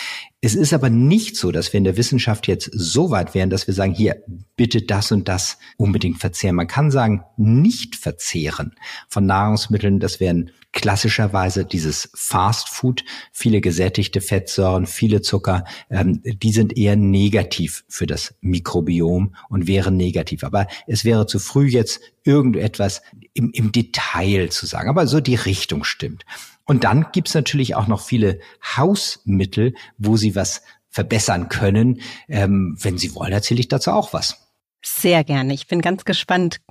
[0.47, 3.67] Es ist aber nicht so, dass wir in der Wissenschaft jetzt so weit wären, dass
[3.67, 4.23] wir sagen, hier
[4.55, 6.55] bitte das und das unbedingt verzehren.
[6.55, 8.77] Man kann sagen, nicht verzehren
[9.09, 16.53] von Nahrungsmitteln, das wären klassischerweise dieses Fast Food, viele gesättigte Fettsäuren, viele Zucker, ähm, die
[16.53, 20.45] sind eher negativ für das Mikrobiom und wären negativ.
[20.45, 23.03] Aber es wäre zu früh jetzt irgendetwas
[23.35, 24.91] im, im Detail zu sagen.
[24.91, 26.25] Aber so die Richtung stimmt.
[26.67, 28.41] Und dann gibt's natürlich auch noch viele
[28.77, 32.01] Hausmittel, wo Sie was verbessern können.
[32.29, 34.49] Ähm, wenn Sie wollen, erzähle ich dazu auch was.
[34.85, 35.55] Sehr gerne.
[35.55, 36.61] Ich bin ganz gespannt.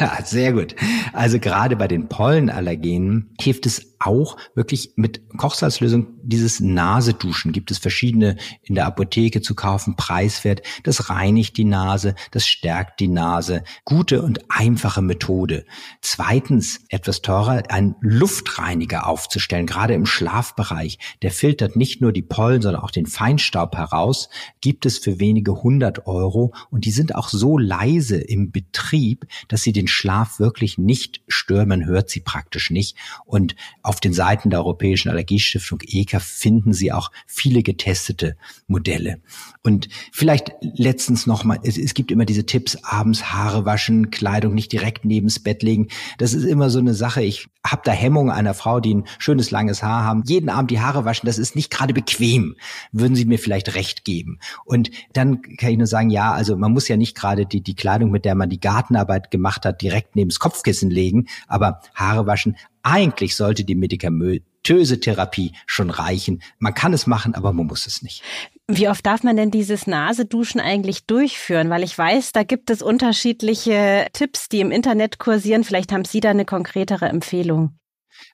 [0.00, 0.74] Ja, sehr gut.
[1.12, 7.52] Also gerade bei den Pollenallergenen hilft es auch wirklich mit Kochsalzlösung dieses Naseduschen.
[7.52, 10.62] Gibt es verschiedene in der Apotheke zu kaufen, preiswert.
[10.84, 13.64] Das reinigt die Nase, das stärkt die Nase.
[13.84, 15.64] Gute und einfache Methode.
[16.00, 20.98] Zweitens, etwas teurer, einen Luftreiniger aufzustellen, gerade im Schlafbereich.
[21.22, 24.28] Der filtert nicht nur die Pollen, sondern auch den Feinstaub heraus.
[24.60, 29.62] Gibt es für wenige hundert Euro und die sind auch so leise im Betrieb, dass
[29.62, 31.68] sie den Schlaf wirklich nicht stören.
[31.68, 32.96] Man hört sie praktisch nicht.
[33.24, 33.56] Und
[33.88, 39.22] auf den Seiten der Europäischen Allergiestiftung EKA finden Sie auch viele getestete Modelle.
[39.62, 44.52] Und vielleicht letztens noch mal, es, es gibt immer diese Tipps, abends Haare waschen, Kleidung
[44.54, 45.88] nicht direkt neben's Bett legen.
[46.18, 47.22] Das ist immer so eine Sache.
[47.22, 50.80] Ich habe da Hemmung einer Frau, die ein schönes langes Haar haben, jeden Abend die
[50.80, 52.56] Haare waschen, das ist nicht gerade bequem.
[52.92, 54.38] Würden Sie mir vielleicht recht geben?
[54.66, 57.74] Und dann kann ich nur sagen, ja, also man muss ja nicht gerade die, die
[57.74, 62.56] Kleidung, mit der man die Gartenarbeit gemacht hat, direkt neben's Kopfkissen legen, aber Haare waschen
[62.82, 66.42] eigentlich sollte die medikamentöse Therapie schon reichen.
[66.58, 68.22] Man kann es machen, aber man muss es nicht.
[68.66, 71.70] Wie oft darf man denn dieses Naseduschen eigentlich durchführen?
[71.70, 75.64] Weil ich weiß, da gibt es unterschiedliche Tipps, die im Internet kursieren.
[75.64, 77.78] Vielleicht haben Sie da eine konkretere Empfehlung.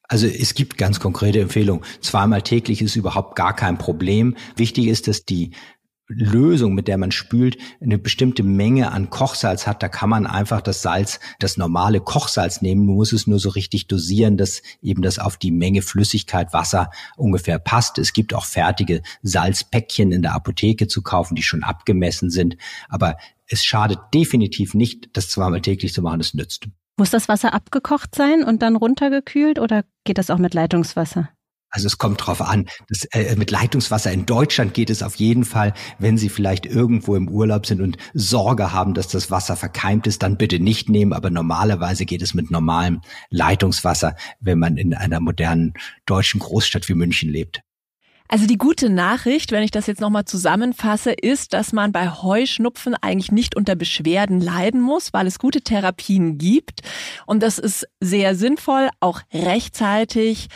[0.09, 1.85] Also es gibt ganz konkrete Empfehlungen.
[2.01, 4.37] Zweimal täglich ist überhaupt gar kein Problem.
[4.57, 5.53] Wichtig ist, dass die
[6.07, 10.61] Lösung, mit der man spült, eine bestimmte Menge an Kochsalz hat, da kann man einfach
[10.61, 12.85] das Salz, das normale Kochsalz nehmen.
[12.85, 16.91] Man muss es nur so richtig dosieren, dass eben das auf die Menge Flüssigkeit, Wasser
[17.17, 17.99] ungefähr passt.
[17.99, 22.57] Es gibt auch fertige Salzpäckchen in der Apotheke zu kaufen, die schon abgemessen sind.
[22.89, 26.21] Aber es schadet definitiv nicht, das zweimal täglich zu machen.
[26.21, 26.69] Es nützt.
[26.97, 31.31] Muss das Wasser abgekocht sein und dann runtergekühlt oder geht das auch mit Leitungswasser?
[31.75, 32.67] Also es kommt drauf an.
[32.89, 37.17] Das, äh, mit Leitungswasser in Deutschland geht es auf jeden Fall, wenn Sie vielleicht irgendwo
[37.17, 41.13] im Urlaub sind und Sorge haben, dass das Wasser verkeimt ist, dann bitte nicht nehmen.
[41.13, 45.75] Aber normalerweise geht es mit normalem Leitungswasser, wenn man in einer modernen
[46.07, 47.61] deutschen Großstadt wie München lebt.
[48.29, 52.95] Also die gute Nachricht, wenn ich das jetzt nochmal zusammenfasse, ist, dass man bei Heuschnupfen
[52.95, 56.83] eigentlich nicht unter Beschwerden leiden muss, weil es gute Therapien gibt.
[57.27, 60.49] Und das ist sehr sinnvoll, auch rechtzeitig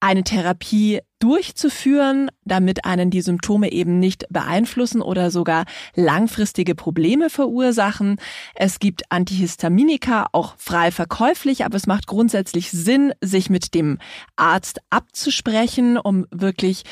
[0.00, 8.16] eine Therapie durchzuführen, damit einen die Symptome eben nicht beeinflussen oder sogar langfristige Probleme verursachen.
[8.54, 13.98] Es gibt Antihistaminika, auch frei verkäuflich, aber es macht grundsätzlich Sinn, sich mit dem
[14.36, 16.84] Arzt abzusprechen, um wirklich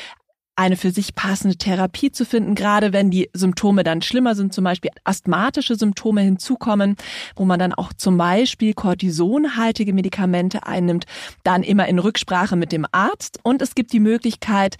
[0.56, 4.64] eine für sich passende Therapie zu finden, gerade wenn die Symptome dann schlimmer sind, zum
[4.64, 6.96] Beispiel asthmatische Symptome hinzukommen,
[7.36, 11.06] wo man dann auch zum Beispiel kortisonhaltige Medikamente einnimmt,
[11.42, 13.38] dann immer in Rücksprache mit dem Arzt.
[13.42, 14.76] Und es gibt die Möglichkeit,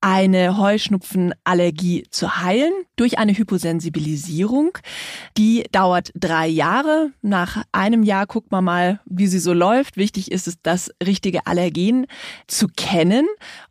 [0.00, 4.78] eine Heuschnupfenallergie zu heilen durch eine Hyposensibilisierung.
[5.36, 7.12] Die dauert drei Jahre.
[7.20, 9.96] Nach einem Jahr guckt man mal, wie sie so läuft.
[9.96, 12.06] Wichtig ist es, das richtige Allergen
[12.46, 13.26] zu kennen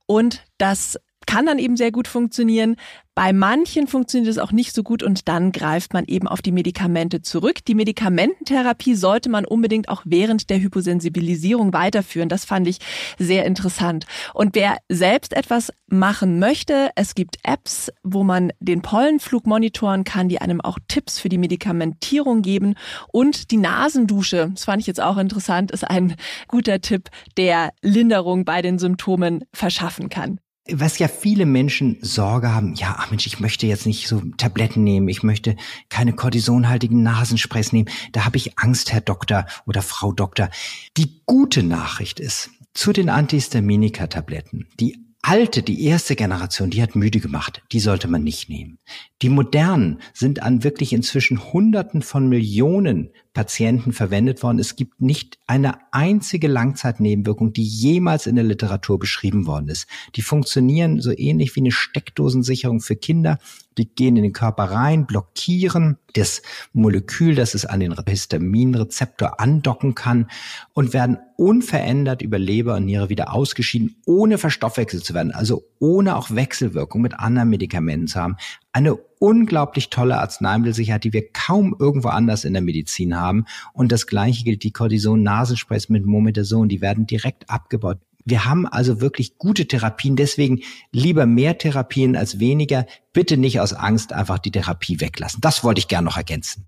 [0.06, 2.76] und das kann dann eben sehr gut funktionieren.
[3.14, 6.54] Bei manchen funktioniert es auch nicht so gut und dann greift man eben auf die
[6.54, 7.66] Medikamente zurück.
[7.66, 12.30] Die Medikamententherapie sollte man unbedingt auch während der Hyposensibilisierung weiterführen.
[12.30, 12.80] Das fand ich
[13.18, 14.06] sehr interessant.
[14.34, 20.30] Und wer selbst etwas machen möchte, es gibt Apps, wo man den Pollenflug monitoren kann,
[20.30, 22.76] die einem auch Tipps für die Medikamentierung geben.
[23.12, 26.16] Und die Nasendusche, das fand ich jetzt auch interessant, ist ein
[26.48, 30.40] guter Tipp, der Linderung bei den Symptomen verschaffen kann
[30.74, 34.84] was ja viele Menschen Sorge haben, ja, ach Mensch, ich möchte jetzt nicht so Tabletten
[34.84, 35.56] nehmen, ich möchte
[35.90, 40.50] keine kortisonhaltigen Nasensprays nehmen, da habe ich Angst, Herr Doktor oder Frau Doktor.
[40.98, 47.20] Die gute Nachricht ist, zu den Antihistaminika-Tabletten, die alte, die erste Generation, die hat müde
[47.20, 47.62] gemacht.
[47.72, 48.80] Die sollte man nicht nehmen.
[49.22, 54.60] Die modernen sind an wirklich inzwischen Hunderten von Millionen Patienten verwendet worden.
[54.60, 59.88] Es gibt nicht eine einzige Langzeitnebenwirkung, die jemals in der Literatur beschrieben worden ist.
[60.16, 63.38] Die funktionieren so ähnlich wie eine Steckdosensicherung für Kinder.
[63.78, 66.42] Die gehen in den Körper rein, blockieren das
[66.74, 70.28] Molekül, das es an den Histaminrezeptor andocken kann
[70.74, 76.18] und werden unverändert über Leber und Niere wieder ausgeschieden, ohne verstoffwechselt zu werden, also ohne
[76.18, 78.38] auch Wechselwirkung mit anderen Medikamenten zu haben.
[78.72, 83.46] Eine unglaublich tolle Arzneimittelsicherheit, die wir kaum irgendwo anders in der Medizin haben.
[83.74, 86.70] Und das gleiche gilt die Cortison-Nasensprays mit Momedason.
[86.70, 87.98] Die werden direkt abgebaut.
[88.26, 90.16] Wir haben also wirklich gute Therapien.
[90.16, 92.86] Deswegen lieber mehr Therapien als weniger.
[93.12, 95.42] Bitte nicht aus Angst einfach die Therapie weglassen.
[95.42, 96.68] Das wollte ich gerne noch ergänzen.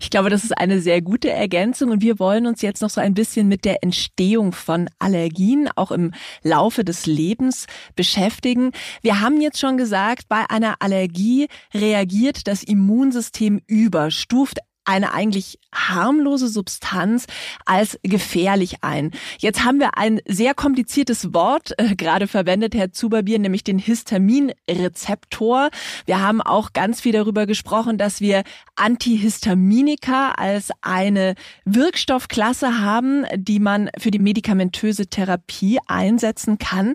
[0.00, 3.00] Ich glaube, das ist eine sehr gute Ergänzung und wir wollen uns jetzt noch so
[3.00, 8.72] ein bisschen mit der Entstehung von Allergien auch im Laufe des Lebens beschäftigen.
[9.02, 15.58] Wir haben jetzt schon gesagt, bei einer Allergie reagiert das Immunsystem über, stuft eine eigentlich
[15.72, 17.26] harmlose Substanz
[17.66, 19.12] als gefährlich ein.
[19.38, 25.68] Jetzt haben wir ein sehr kompliziertes Wort äh, gerade verwendet, Herr Zuberbier, nämlich den Histaminrezeptor.
[26.06, 28.44] Wir haben auch ganz viel darüber gesprochen, dass wir
[28.76, 31.34] Antihistaminika als eine
[31.66, 36.94] Wirkstoffklasse haben, die man für die medikamentöse Therapie einsetzen kann.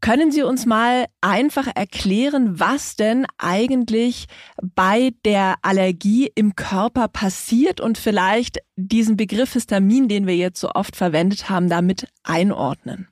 [0.00, 4.26] Können Sie uns mal einfach erklären, was denn eigentlich
[4.62, 10.70] bei der Allergie im Körper passiert und vielleicht diesen Begriff Histamin, den wir jetzt so
[10.70, 13.08] oft verwendet haben, damit einordnen?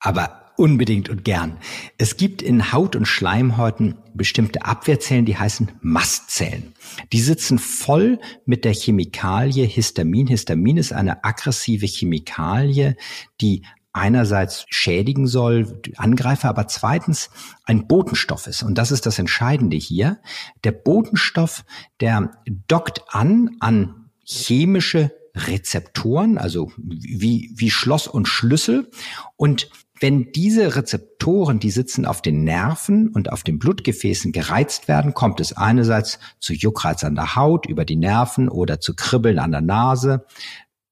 [0.00, 1.58] Aber unbedingt und gern.
[1.98, 6.74] Es gibt in Haut- und Schleimhäuten bestimmte Abwehrzellen, die heißen Mastzellen.
[7.12, 10.26] Die sitzen voll mit der Chemikalie Histamin.
[10.26, 12.96] Histamin ist eine aggressive Chemikalie,
[13.40, 13.62] die
[13.96, 17.30] einerseits schädigen soll, Angreifer, aber zweitens
[17.64, 18.62] ein Botenstoff ist.
[18.62, 20.18] Und das ist das Entscheidende hier.
[20.64, 21.64] Der Botenstoff,
[22.00, 22.30] der
[22.68, 28.90] dockt an an chemische Rezeptoren, also wie, wie Schloss und Schlüssel.
[29.36, 29.68] Und
[30.00, 35.40] wenn diese Rezeptoren, die sitzen auf den Nerven und auf den Blutgefäßen gereizt werden, kommt
[35.40, 39.62] es einerseits zu Juckreiz an der Haut über die Nerven oder zu Kribbeln an der
[39.62, 40.26] Nase,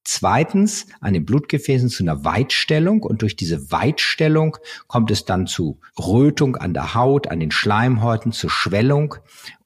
[0.04, 5.80] Zweitens an den Blutgefäßen zu einer Weitstellung und durch diese Weitstellung kommt es dann zu
[5.98, 9.14] Rötung an der Haut, an den Schleimhäuten, zu Schwellung.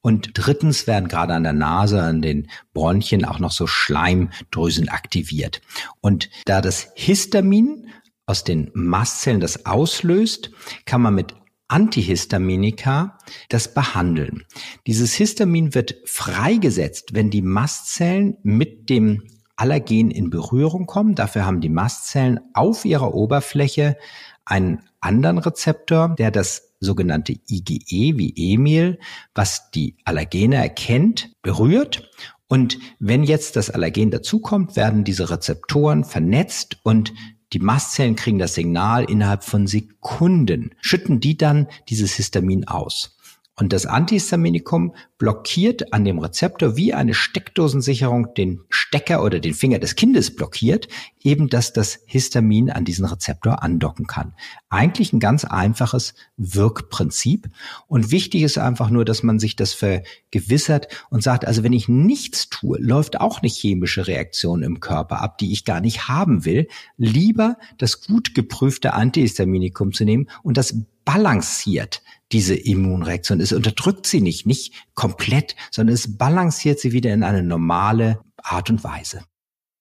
[0.01, 5.61] Und drittens werden gerade an der Nase, an den Bronchien auch noch so Schleimdrüsen aktiviert.
[6.01, 7.89] Und da das Histamin
[8.25, 10.53] aus den Mastzellen das auslöst,
[10.85, 11.35] kann man mit
[11.69, 13.19] Antihistaminika
[13.49, 14.45] das behandeln.
[14.87, 19.23] Dieses Histamin wird freigesetzt, wenn die Mastzellen mit dem
[19.59, 21.15] Allergen in Berührung kommen.
[21.15, 23.97] Dafür haben die Mastzellen auf ihrer Oberfläche
[24.45, 28.99] einen anderen Rezeptor, der das sogenannte IgE wie Emil,
[29.35, 32.09] was die Allergene erkennt, berührt.
[32.47, 37.13] Und wenn jetzt das Allergen dazukommt, werden diese Rezeptoren vernetzt und
[37.53, 43.18] die Mastzellen kriegen das Signal innerhalb von Sekunden, schütten die dann dieses Histamin aus.
[43.59, 49.81] Und das Antihistaminikum blockiert an dem Rezeptor wie eine Steckdosensicherung den Stecker oder den Finger
[49.81, 50.87] des Kindes blockiert,
[51.21, 54.35] eben dass das Histamin an diesen Rezeptor andocken kann.
[54.69, 57.49] Eigentlich ein ganz einfaches Wirkprinzip.
[57.89, 61.89] Und wichtig ist einfach nur, dass man sich das vergewissert und sagt, also wenn ich
[61.89, 66.45] nichts tue, läuft auch eine chemische Reaktion im Körper ab, die ich gar nicht haben
[66.45, 66.69] will.
[66.97, 70.77] Lieber das gut geprüfte Antihistaminikum zu nehmen und das
[71.09, 72.03] balanciert
[72.33, 73.41] diese Immunreaktion.
[73.41, 78.69] Es unterdrückt sie nicht, nicht komplett, sondern es balanciert sie wieder in eine normale Art
[78.69, 79.23] und Weise.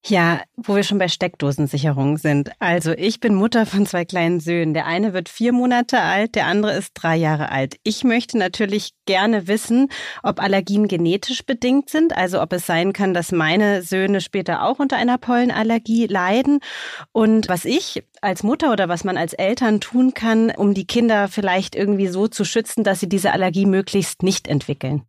[0.05, 2.51] Ja, wo wir schon bei Steckdosensicherung sind.
[2.59, 4.73] Also ich bin Mutter von zwei kleinen Söhnen.
[4.73, 7.75] Der eine wird vier Monate alt, der andere ist drei Jahre alt.
[7.83, 9.89] Ich möchte natürlich gerne wissen,
[10.23, 14.79] ob Allergien genetisch bedingt sind, also ob es sein kann, dass meine Söhne später auch
[14.79, 16.59] unter einer Pollenallergie leiden.
[17.11, 21.27] Und was ich als Mutter oder was man als Eltern tun kann, um die Kinder
[21.27, 25.03] vielleicht irgendwie so zu schützen, dass sie diese Allergie möglichst nicht entwickeln.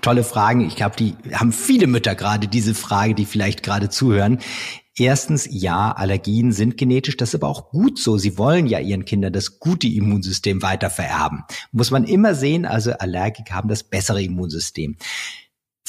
[0.00, 0.60] Tolle Fragen.
[0.66, 4.38] Ich glaube, die haben viele Mütter gerade diese Frage, die vielleicht gerade zuhören.
[4.96, 8.18] Erstens, ja, Allergien sind genetisch, das ist aber auch gut so.
[8.18, 11.44] Sie wollen ja ihren Kindern das gute Immunsystem weiter vererben.
[11.70, 14.96] Muss man immer sehen, also Allergiker haben das bessere Immunsystem.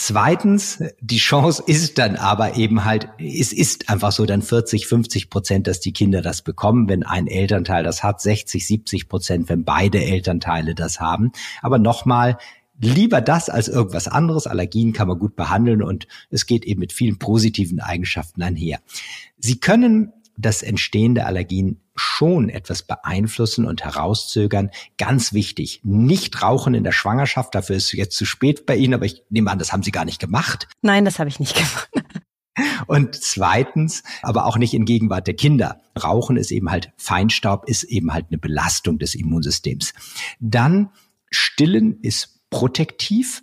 [0.02, 5.30] Zweitens, die Chance ist dann aber eben halt, es ist einfach so dann 40, 50
[5.30, 9.66] Prozent, dass die Kinder das bekommen, wenn ein Elternteil das hat, 60, 70 Prozent, wenn
[9.66, 11.34] beide Elternteile das haben.
[11.62, 12.38] Aber nochmal,
[12.80, 14.48] lieber das als irgendwas anderes.
[14.48, 18.80] Allergien kann man gut behandeln und es geht eben mit vielen positiven Eigenschaften einher.
[19.38, 24.72] Sie können das Entstehen der Allergien schon etwas beeinflussen und herauszögern.
[24.98, 27.54] Ganz wichtig, nicht rauchen in der Schwangerschaft.
[27.54, 29.92] Dafür ist es jetzt zu spät bei Ihnen, aber ich nehme an, das haben Sie
[29.92, 30.68] gar nicht gemacht.
[30.82, 31.90] Nein, das habe ich nicht gemacht.
[32.88, 35.82] Und zweitens, aber auch nicht in Gegenwart der Kinder.
[36.02, 39.94] Rauchen ist eben halt Feinstaub, ist eben halt eine Belastung des Immunsystems.
[40.40, 40.90] Dann
[41.30, 43.42] Stillen ist protektiv,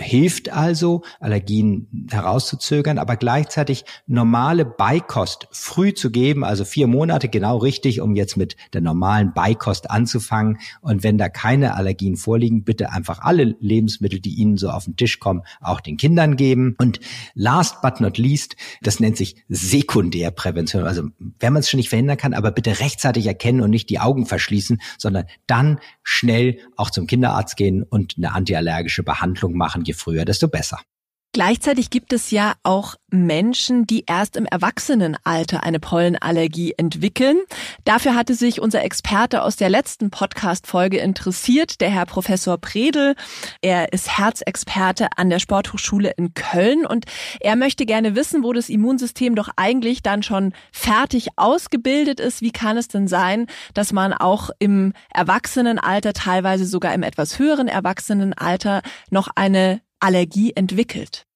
[0.00, 7.58] hilft also, Allergien herauszuzögern, aber gleichzeitig normale Beikost früh zu geben, also vier Monate genau
[7.58, 10.58] richtig, um jetzt mit der normalen Beikost anzufangen.
[10.80, 14.96] Und wenn da keine Allergien vorliegen, bitte einfach alle Lebensmittel, die Ihnen so auf den
[14.96, 16.74] Tisch kommen, auch den Kindern geben.
[16.78, 16.98] Und
[17.34, 20.84] last but not least, das nennt sich Sekundärprävention.
[20.84, 21.04] Also
[21.38, 24.26] wenn man es schon nicht verhindern kann, aber bitte rechtzeitig erkennen und nicht die Augen
[24.26, 30.24] verschließen, sondern dann schnell auch zum Kinderarzt gehen und eine antiallergische Behandlung machen je früher,
[30.24, 30.78] desto besser.
[31.34, 37.38] Gleichzeitig gibt es ja auch Menschen, die erst im Erwachsenenalter eine Pollenallergie entwickeln.
[37.84, 43.16] Dafür hatte sich unser Experte aus der letzten Podcast-Folge interessiert, der Herr Professor Predel.
[43.62, 47.06] Er ist Herzexperte an der Sporthochschule in Köln und
[47.40, 52.42] er möchte gerne wissen, wo das Immunsystem doch eigentlich dann schon fertig ausgebildet ist.
[52.42, 57.66] Wie kann es denn sein, dass man auch im Erwachsenenalter, teilweise sogar im etwas höheren
[57.66, 61.26] Erwachsenenalter, noch eine Allergie entwickelt?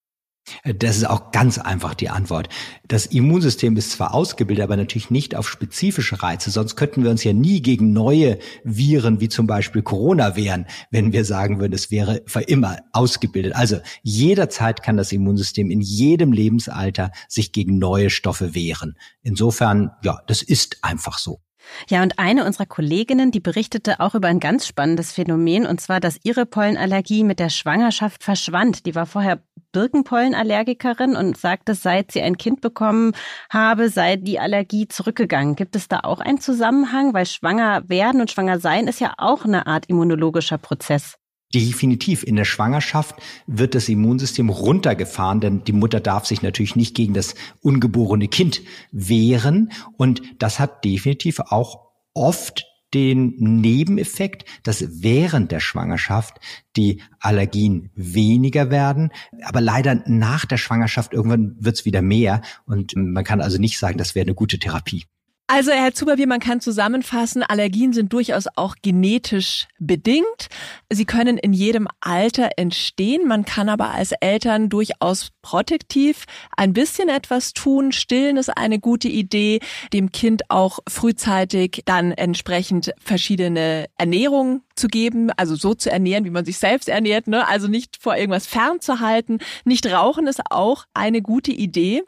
[0.63, 2.49] Das ist auch ganz einfach die Antwort.
[2.87, 6.51] Das Immunsystem ist zwar ausgebildet, aber natürlich nicht auf spezifische Reize.
[6.51, 11.13] Sonst könnten wir uns ja nie gegen neue Viren wie zum Beispiel Corona wehren, wenn
[11.13, 13.55] wir sagen würden, es wäre für immer ausgebildet.
[13.55, 18.97] Also jederzeit kann das Immunsystem in jedem Lebensalter sich gegen neue Stoffe wehren.
[19.21, 21.41] Insofern, ja, das ist einfach so.
[21.89, 25.99] Ja, und eine unserer Kolleginnen, die berichtete auch über ein ganz spannendes Phänomen, und zwar,
[25.99, 28.85] dass ihre Pollenallergie mit der Schwangerschaft verschwand.
[28.85, 33.13] Die war vorher Birkenpollenallergikerin und sagte, seit sie ein Kind bekommen
[33.51, 35.55] habe, sei die Allergie zurückgegangen.
[35.55, 37.13] Gibt es da auch einen Zusammenhang?
[37.13, 41.18] Weil schwanger werden und schwanger sein ist ja auch eine Art immunologischer Prozess.
[41.53, 42.23] Definitiv.
[42.23, 43.15] In der Schwangerschaft
[43.47, 48.61] wird das Immunsystem runtergefahren, denn die Mutter darf sich natürlich nicht gegen das ungeborene Kind
[48.91, 49.71] wehren.
[49.97, 56.39] Und das hat definitiv auch oft den Nebeneffekt, dass während der Schwangerschaft
[56.75, 59.11] die Allergien weniger werden,
[59.43, 63.77] aber leider nach der Schwangerschaft irgendwann wird es wieder mehr und man kann also nicht
[63.77, 65.05] sagen, das wäre eine gute Therapie.
[65.51, 70.47] Also Herr Zuberbier, man kann zusammenfassen, Allergien sind durchaus auch genetisch bedingt.
[70.91, 73.27] Sie können in jedem Alter entstehen.
[73.27, 76.25] Man kann aber als Eltern durchaus protektiv
[76.55, 77.91] ein bisschen etwas tun.
[77.91, 79.59] Stillen ist eine gute Idee,
[79.93, 86.29] dem Kind auch frühzeitig dann entsprechend verschiedene Ernährung zu geben, also so zu ernähren, wie
[86.29, 87.47] man sich selbst ernährt, ne?
[87.47, 89.39] also nicht vor irgendwas fernzuhalten.
[89.65, 92.03] Nicht rauchen ist auch eine gute Idee.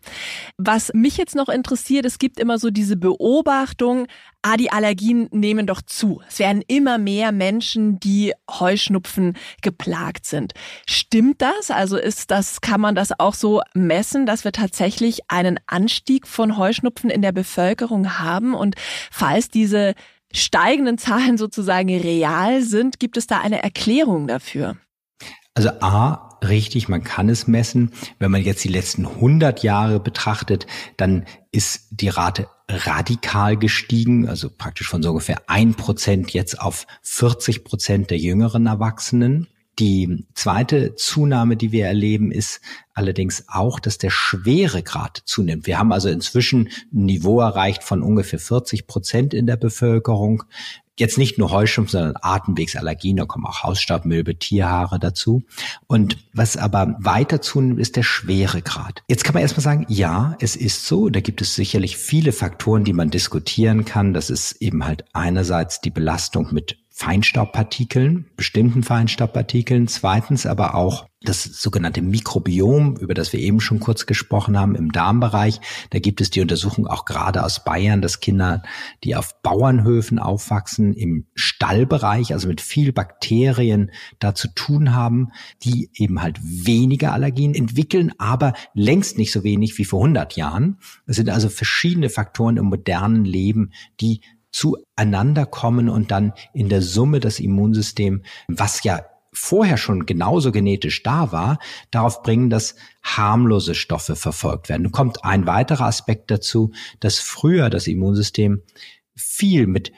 [0.57, 4.07] Was mich jetzt noch interessiert, es gibt immer so diese Beobachtung,
[4.41, 6.21] ah, die Allergien nehmen doch zu.
[6.27, 10.53] Es werden immer mehr Menschen, die Heuschnupfen geplagt sind.
[10.87, 11.71] Stimmt das?
[11.71, 16.57] Also ist das, kann man das auch so messen, dass wir tatsächlich einen Anstieg von
[16.57, 18.53] Heuschnupfen in der Bevölkerung haben?
[18.53, 18.75] Und
[19.11, 19.93] falls diese
[20.33, 24.77] steigenden Zahlen sozusagen real sind, gibt es da eine Erklärung dafür?
[25.53, 27.91] Also A, richtig, man kann es messen.
[28.19, 30.65] Wenn man jetzt die letzten 100 Jahre betrachtet,
[30.95, 36.87] dann ist die Rate radikal gestiegen, also praktisch von so ungefähr ein Prozent jetzt auf
[37.01, 39.47] 40 Prozent der jüngeren Erwachsenen.
[39.79, 42.61] Die zweite Zunahme, die wir erleben, ist
[42.93, 45.65] allerdings auch, dass der Schweregrad zunimmt.
[45.65, 50.43] Wir haben also inzwischen ein Niveau erreicht von ungefähr 40 Prozent in der Bevölkerung.
[50.99, 55.41] Jetzt nicht nur Heuschnupfen, sondern Atemwegsallergien, da kommen auch Hausstaubmilbe, Tierhaare dazu.
[55.87, 59.01] Und was aber weiter zunimmt, ist der Schweregrad.
[59.07, 61.09] Jetzt kann man erstmal sagen, ja, es ist so.
[61.09, 64.13] Da gibt es sicherlich viele Faktoren, die man diskutieren kann.
[64.13, 69.87] Das ist eben halt einerseits die Belastung mit Feinstaubpartikeln, bestimmten Feinstaubpartikeln.
[69.87, 74.91] Zweitens aber auch das sogenannte Mikrobiom, über das wir eben schon kurz gesprochen haben, im
[74.91, 75.59] Darmbereich.
[75.89, 78.61] Da gibt es die Untersuchung auch gerade aus Bayern, dass Kinder,
[79.03, 83.89] die auf Bauernhöfen aufwachsen, im Stallbereich, also mit viel Bakterien
[84.19, 85.29] da zu tun haben,
[85.63, 90.77] die eben halt weniger Allergien entwickeln, aber längst nicht so wenig wie vor 100 Jahren.
[91.07, 94.21] Es sind also verschiedene Faktoren im modernen Leben, die
[94.51, 99.01] zueinander kommen und dann in der Summe das Immunsystem, was ja
[99.33, 104.83] vorher schon genauso genetisch da war, darauf bringen, dass harmlose Stoffe verfolgt werden.
[104.83, 108.61] Nun kommt ein weiterer Aspekt dazu, dass früher das Immunsystem
[109.15, 109.91] viel mit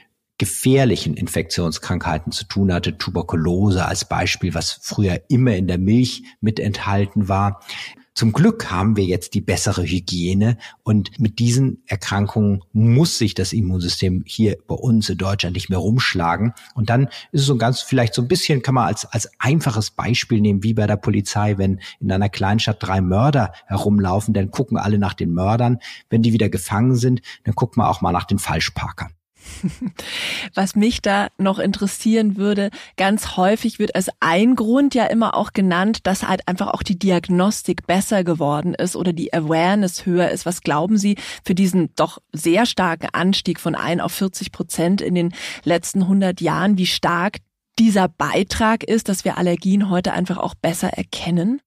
[0.43, 2.97] gefährlichen Infektionskrankheiten zu tun hatte.
[2.97, 7.61] Tuberkulose als Beispiel, was früher immer in der Milch mit enthalten war.
[8.13, 13.53] Zum Glück haben wir jetzt die bessere Hygiene und mit diesen Erkrankungen muss sich das
[13.53, 16.53] Immunsystem hier bei uns in Deutschland nicht mehr rumschlagen.
[16.75, 19.91] Und dann ist es so ganz vielleicht so ein bisschen, kann man als, als einfaches
[19.91, 24.77] Beispiel nehmen, wie bei der Polizei, wenn in einer Kleinstadt drei Mörder herumlaufen, dann gucken
[24.77, 25.79] alle nach den Mördern.
[26.09, 29.13] Wenn die wieder gefangen sind, dann guckt man auch mal nach den Falschparkern.
[30.53, 35.53] Was mich da noch interessieren würde, ganz häufig wird als ein Grund ja immer auch
[35.53, 40.45] genannt, dass halt einfach auch die Diagnostik besser geworden ist oder die Awareness höher ist.
[40.45, 45.15] Was glauben Sie für diesen doch sehr starken Anstieg von ein auf 40 Prozent in
[45.15, 45.33] den
[45.63, 47.37] letzten 100 Jahren, wie stark
[47.79, 51.61] dieser Beitrag ist, dass wir Allergien heute einfach auch besser erkennen?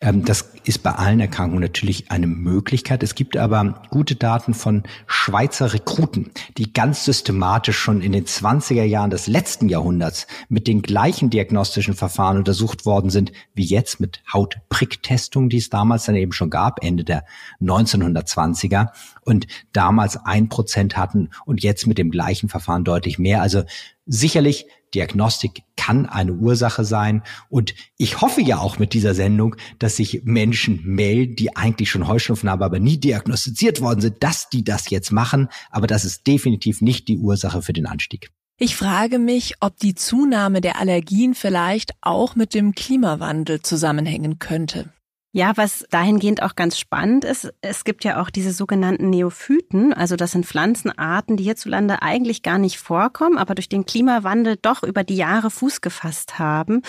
[0.00, 3.02] Ähm, das ist bei allen Erkrankungen natürlich eine Möglichkeit.
[3.02, 8.84] Es gibt aber gute Daten von Schweizer Rekruten, die ganz systematisch schon in den 20er
[8.84, 14.22] Jahren des letzten Jahrhunderts mit den gleichen diagnostischen Verfahren untersucht worden sind, wie jetzt mit
[14.32, 17.24] Hautpricktestung, die es damals dann eben schon gab, Ende der
[17.60, 18.88] 1920er
[19.24, 23.42] und damals ein Prozent hatten und jetzt mit dem gleichen Verfahren deutlich mehr.
[23.42, 23.64] Also
[24.08, 27.22] sicherlich Diagnostik kann eine Ursache sein.
[27.48, 32.08] Und ich hoffe ja auch mit dieser Sendung, dass sich Menschen melden, die eigentlich schon
[32.08, 35.48] Heuschnupfen haben, aber nie diagnostiziert worden sind, dass die das jetzt machen.
[35.70, 38.30] Aber das ist definitiv nicht die Ursache für den Anstieg.
[38.60, 44.92] Ich frage mich, ob die Zunahme der Allergien vielleicht auch mit dem Klimawandel zusammenhängen könnte.
[45.32, 50.16] Ja, was dahingehend auch ganz spannend ist, es gibt ja auch diese sogenannten Neophyten, also
[50.16, 55.04] das sind Pflanzenarten, die hierzulande eigentlich gar nicht vorkommen, aber durch den Klimawandel doch über
[55.04, 56.80] die Jahre Fuß gefasst haben.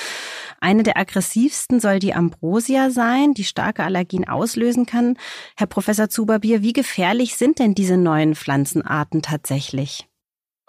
[0.62, 5.18] Eine der aggressivsten soll die Ambrosia sein, die starke Allergien auslösen kann.
[5.58, 10.09] Herr Professor Zuberbier, wie gefährlich sind denn diese neuen Pflanzenarten tatsächlich?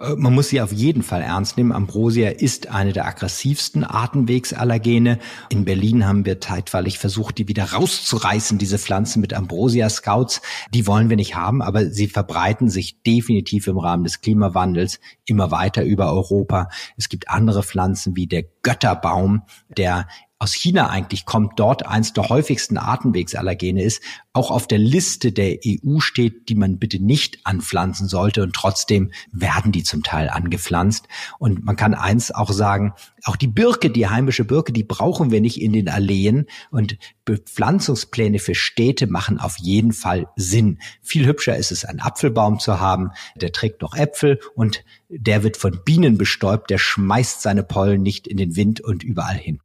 [0.01, 1.73] Äh, man muss sie auf jeden Fall ernst nehmen.
[1.73, 5.19] Ambrosia ist eine der aggressivsten Atemwegsallergene.
[5.51, 10.41] In Berlin haben wir zeitweilig versucht, die wieder rauszureißen, diese Pflanzen mit Ambrosia-Scouts.
[10.73, 15.51] Die wollen wir nicht haben, aber sie verbreiten sich definitiv im Rahmen des Klimawandels immer
[15.51, 16.69] weiter über Europa.
[16.97, 20.07] Es gibt andere Pflanzen wie der Götterbaum, der
[20.43, 24.03] aus China eigentlich kommt, dort eins der häufigsten Atemwegsallergene ist,
[24.33, 29.11] auch auf der Liste der EU steht, die man bitte nicht anpflanzen sollte und trotzdem
[29.33, 31.09] werden die zum Teil angepflanzt.
[31.39, 32.93] Und man kann eins auch sagen,
[33.25, 38.39] auch die Birke, die heimische Birke, die brauchen wir nicht in den Alleen und Bepflanzungspläne
[38.39, 40.79] für Städte machen auf jeden Fall Sinn.
[41.03, 45.57] Viel hübscher ist es, einen Apfelbaum zu haben, der trägt noch Äpfel und der wird
[45.57, 49.61] von Bienen bestäubt, der schmeißt seine Pollen nicht in den Wind und überall hin.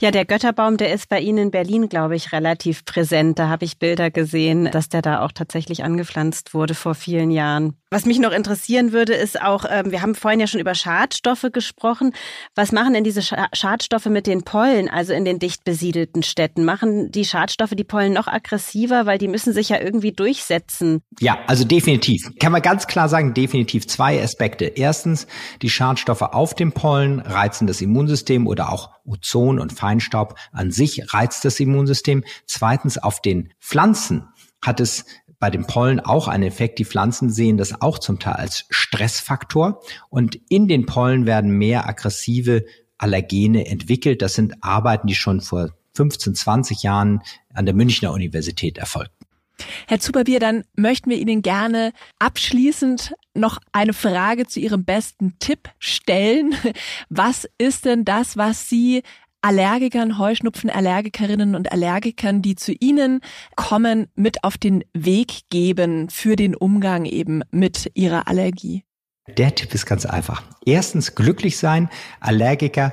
[0.00, 3.38] Ja, der Götterbaum, der ist bei Ihnen in Berlin, glaube ich, relativ präsent.
[3.38, 7.76] Da habe ich Bilder gesehen, dass der da auch tatsächlich angepflanzt wurde vor vielen Jahren.
[7.90, 11.46] Was mich noch interessieren würde, ist auch, ähm, wir haben vorhin ja schon über Schadstoffe
[11.52, 12.12] gesprochen.
[12.54, 16.66] Was machen denn diese Schadstoffe mit den Pollen, also in den dicht besiedelten Städten?
[16.66, 21.00] Machen die Schadstoffe die Pollen noch aggressiver, weil die müssen sich ja irgendwie durchsetzen?
[21.18, 22.30] Ja, also definitiv.
[22.38, 24.66] Kann man ganz klar sagen, definitiv zwei Aspekte.
[24.66, 25.26] Erstens,
[25.62, 31.14] die Schadstoffe auf dem Pollen reizen das Immunsystem oder auch Ozon und Feinstaub an sich
[31.14, 32.22] reizt das Immunsystem.
[32.46, 34.28] Zweitens, auf den Pflanzen
[34.62, 35.06] hat es
[35.38, 36.78] bei dem Pollen auch einen Effekt.
[36.78, 39.80] Die Pflanzen sehen das auch zum Teil als Stressfaktor.
[40.08, 42.64] Und in den Pollen werden mehr aggressive
[42.98, 44.22] Allergene entwickelt.
[44.22, 47.22] Das sind Arbeiten, die schon vor 15, 20 Jahren
[47.54, 49.14] an der Münchner Universität erfolgten.
[49.86, 55.70] Herr Zuberbier, dann möchten wir Ihnen gerne abschließend noch eine Frage zu Ihrem besten Tipp
[55.78, 56.54] stellen.
[57.08, 59.02] Was ist denn das, was Sie
[59.40, 63.20] Allergikern, Heuschnupfenallergikerinnen und Allergikern, die zu Ihnen
[63.56, 68.84] kommen, mit auf den Weg geben für den Umgang eben mit ihrer Allergie?
[69.36, 70.42] Der Tipp ist ganz einfach.
[70.64, 71.88] Erstens glücklich sein.
[72.20, 72.92] Allergiker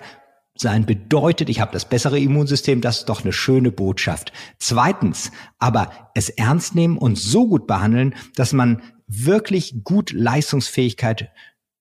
[0.57, 4.31] sein bedeutet, ich habe das bessere Immunsystem, das ist doch eine schöne Botschaft.
[4.57, 11.29] Zweitens, aber es ernst nehmen und so gut behandeln, dass man wirklich gut Leistungsfähigkeit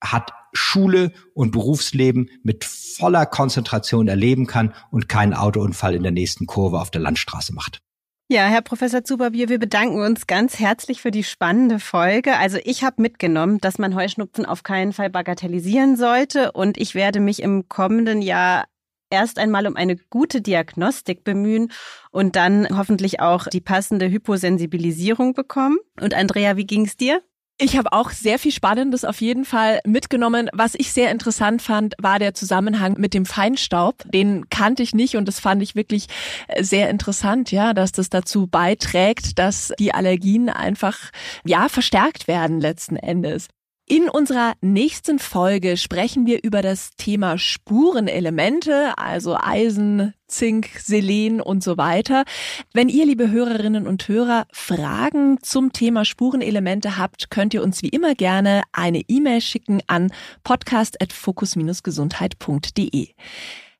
[0.02, 6.46] hat Schule und Berufsleben mit voller Konzentration erleben kann und keinen Autounfall in der nächsten
[6.46, 7.80] Kurve auf der Landstraße macht.
[8.28, 12.38] Ja, Herr Professor Zuberbier, wir bedanken uns ganz herzlich für die spannende Folge.
[12.38, 17.20] Also ich habe mitgenommen, dass man Heuschnupfen auf keinen Fall bagatellisieren sollte und ich werde
[17.20, 18.64] mich im kommenden Jahr
[19.10, 21.70] erst einmal um eine gute Diagnostik bemühen
[22.10, 25.76] und dann hoffentlich auch die passende Hyposensibilisierung bekommen.
[26.00, 27.20] Und Andrea, wie ging's dir?
[27.56, 30.50] Ich habe auch sehr viel Spannendes auf jeden Fall mitgenommen.
[30.52, 34.02] Was ich sehr interessant fand, war der Zusammenhang mit dem Feinstaub.
[34.06, 36.08] Den kannte ich nicht und das fand ich wirklich
[36.48, 41.12] äh, sehr interessant, ja, dass das dazu beiträgt, dass die Allergien einfach,
[41.44, 43.46] ja, verstärkt werden letzten Endes.
[43.86, 51.62] In unserer nächsten Folge sprechen wir über das Thema Spurenelemente, also Eisen, Zink, Selen und
[51.62, 52.24] so weiter.
[52.72, 57.90] Wenn ihr, liebe Hörerinnen und Hörer, Fragen zum Thema Spurenelemente habt, könnt ihr uns wie
[57.90, 60.10] immer gerne eine E-Mail schicken an
[60.44, 63.08] podcast.fokus-gesundheit.de.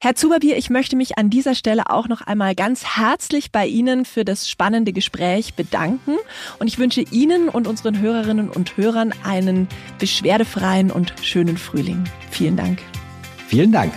[0.05, 4.05] Herr Zuberbier, ich möchte mich an dieser Stelle auch noch einmal ganz herzlich bei Ihnen
[4.05, 6.17] für das spannende Gespräch bedanken
[6.59, 9.67] und ich wünsche Ihnen und unseren Hörerinnen und Hörern einen
[9.99, 12.05] beschwerdefreien und schönen Frühling.
[12.31, 12.81] Vielen Dank.
[13.49, 13.95] Vielen Dank.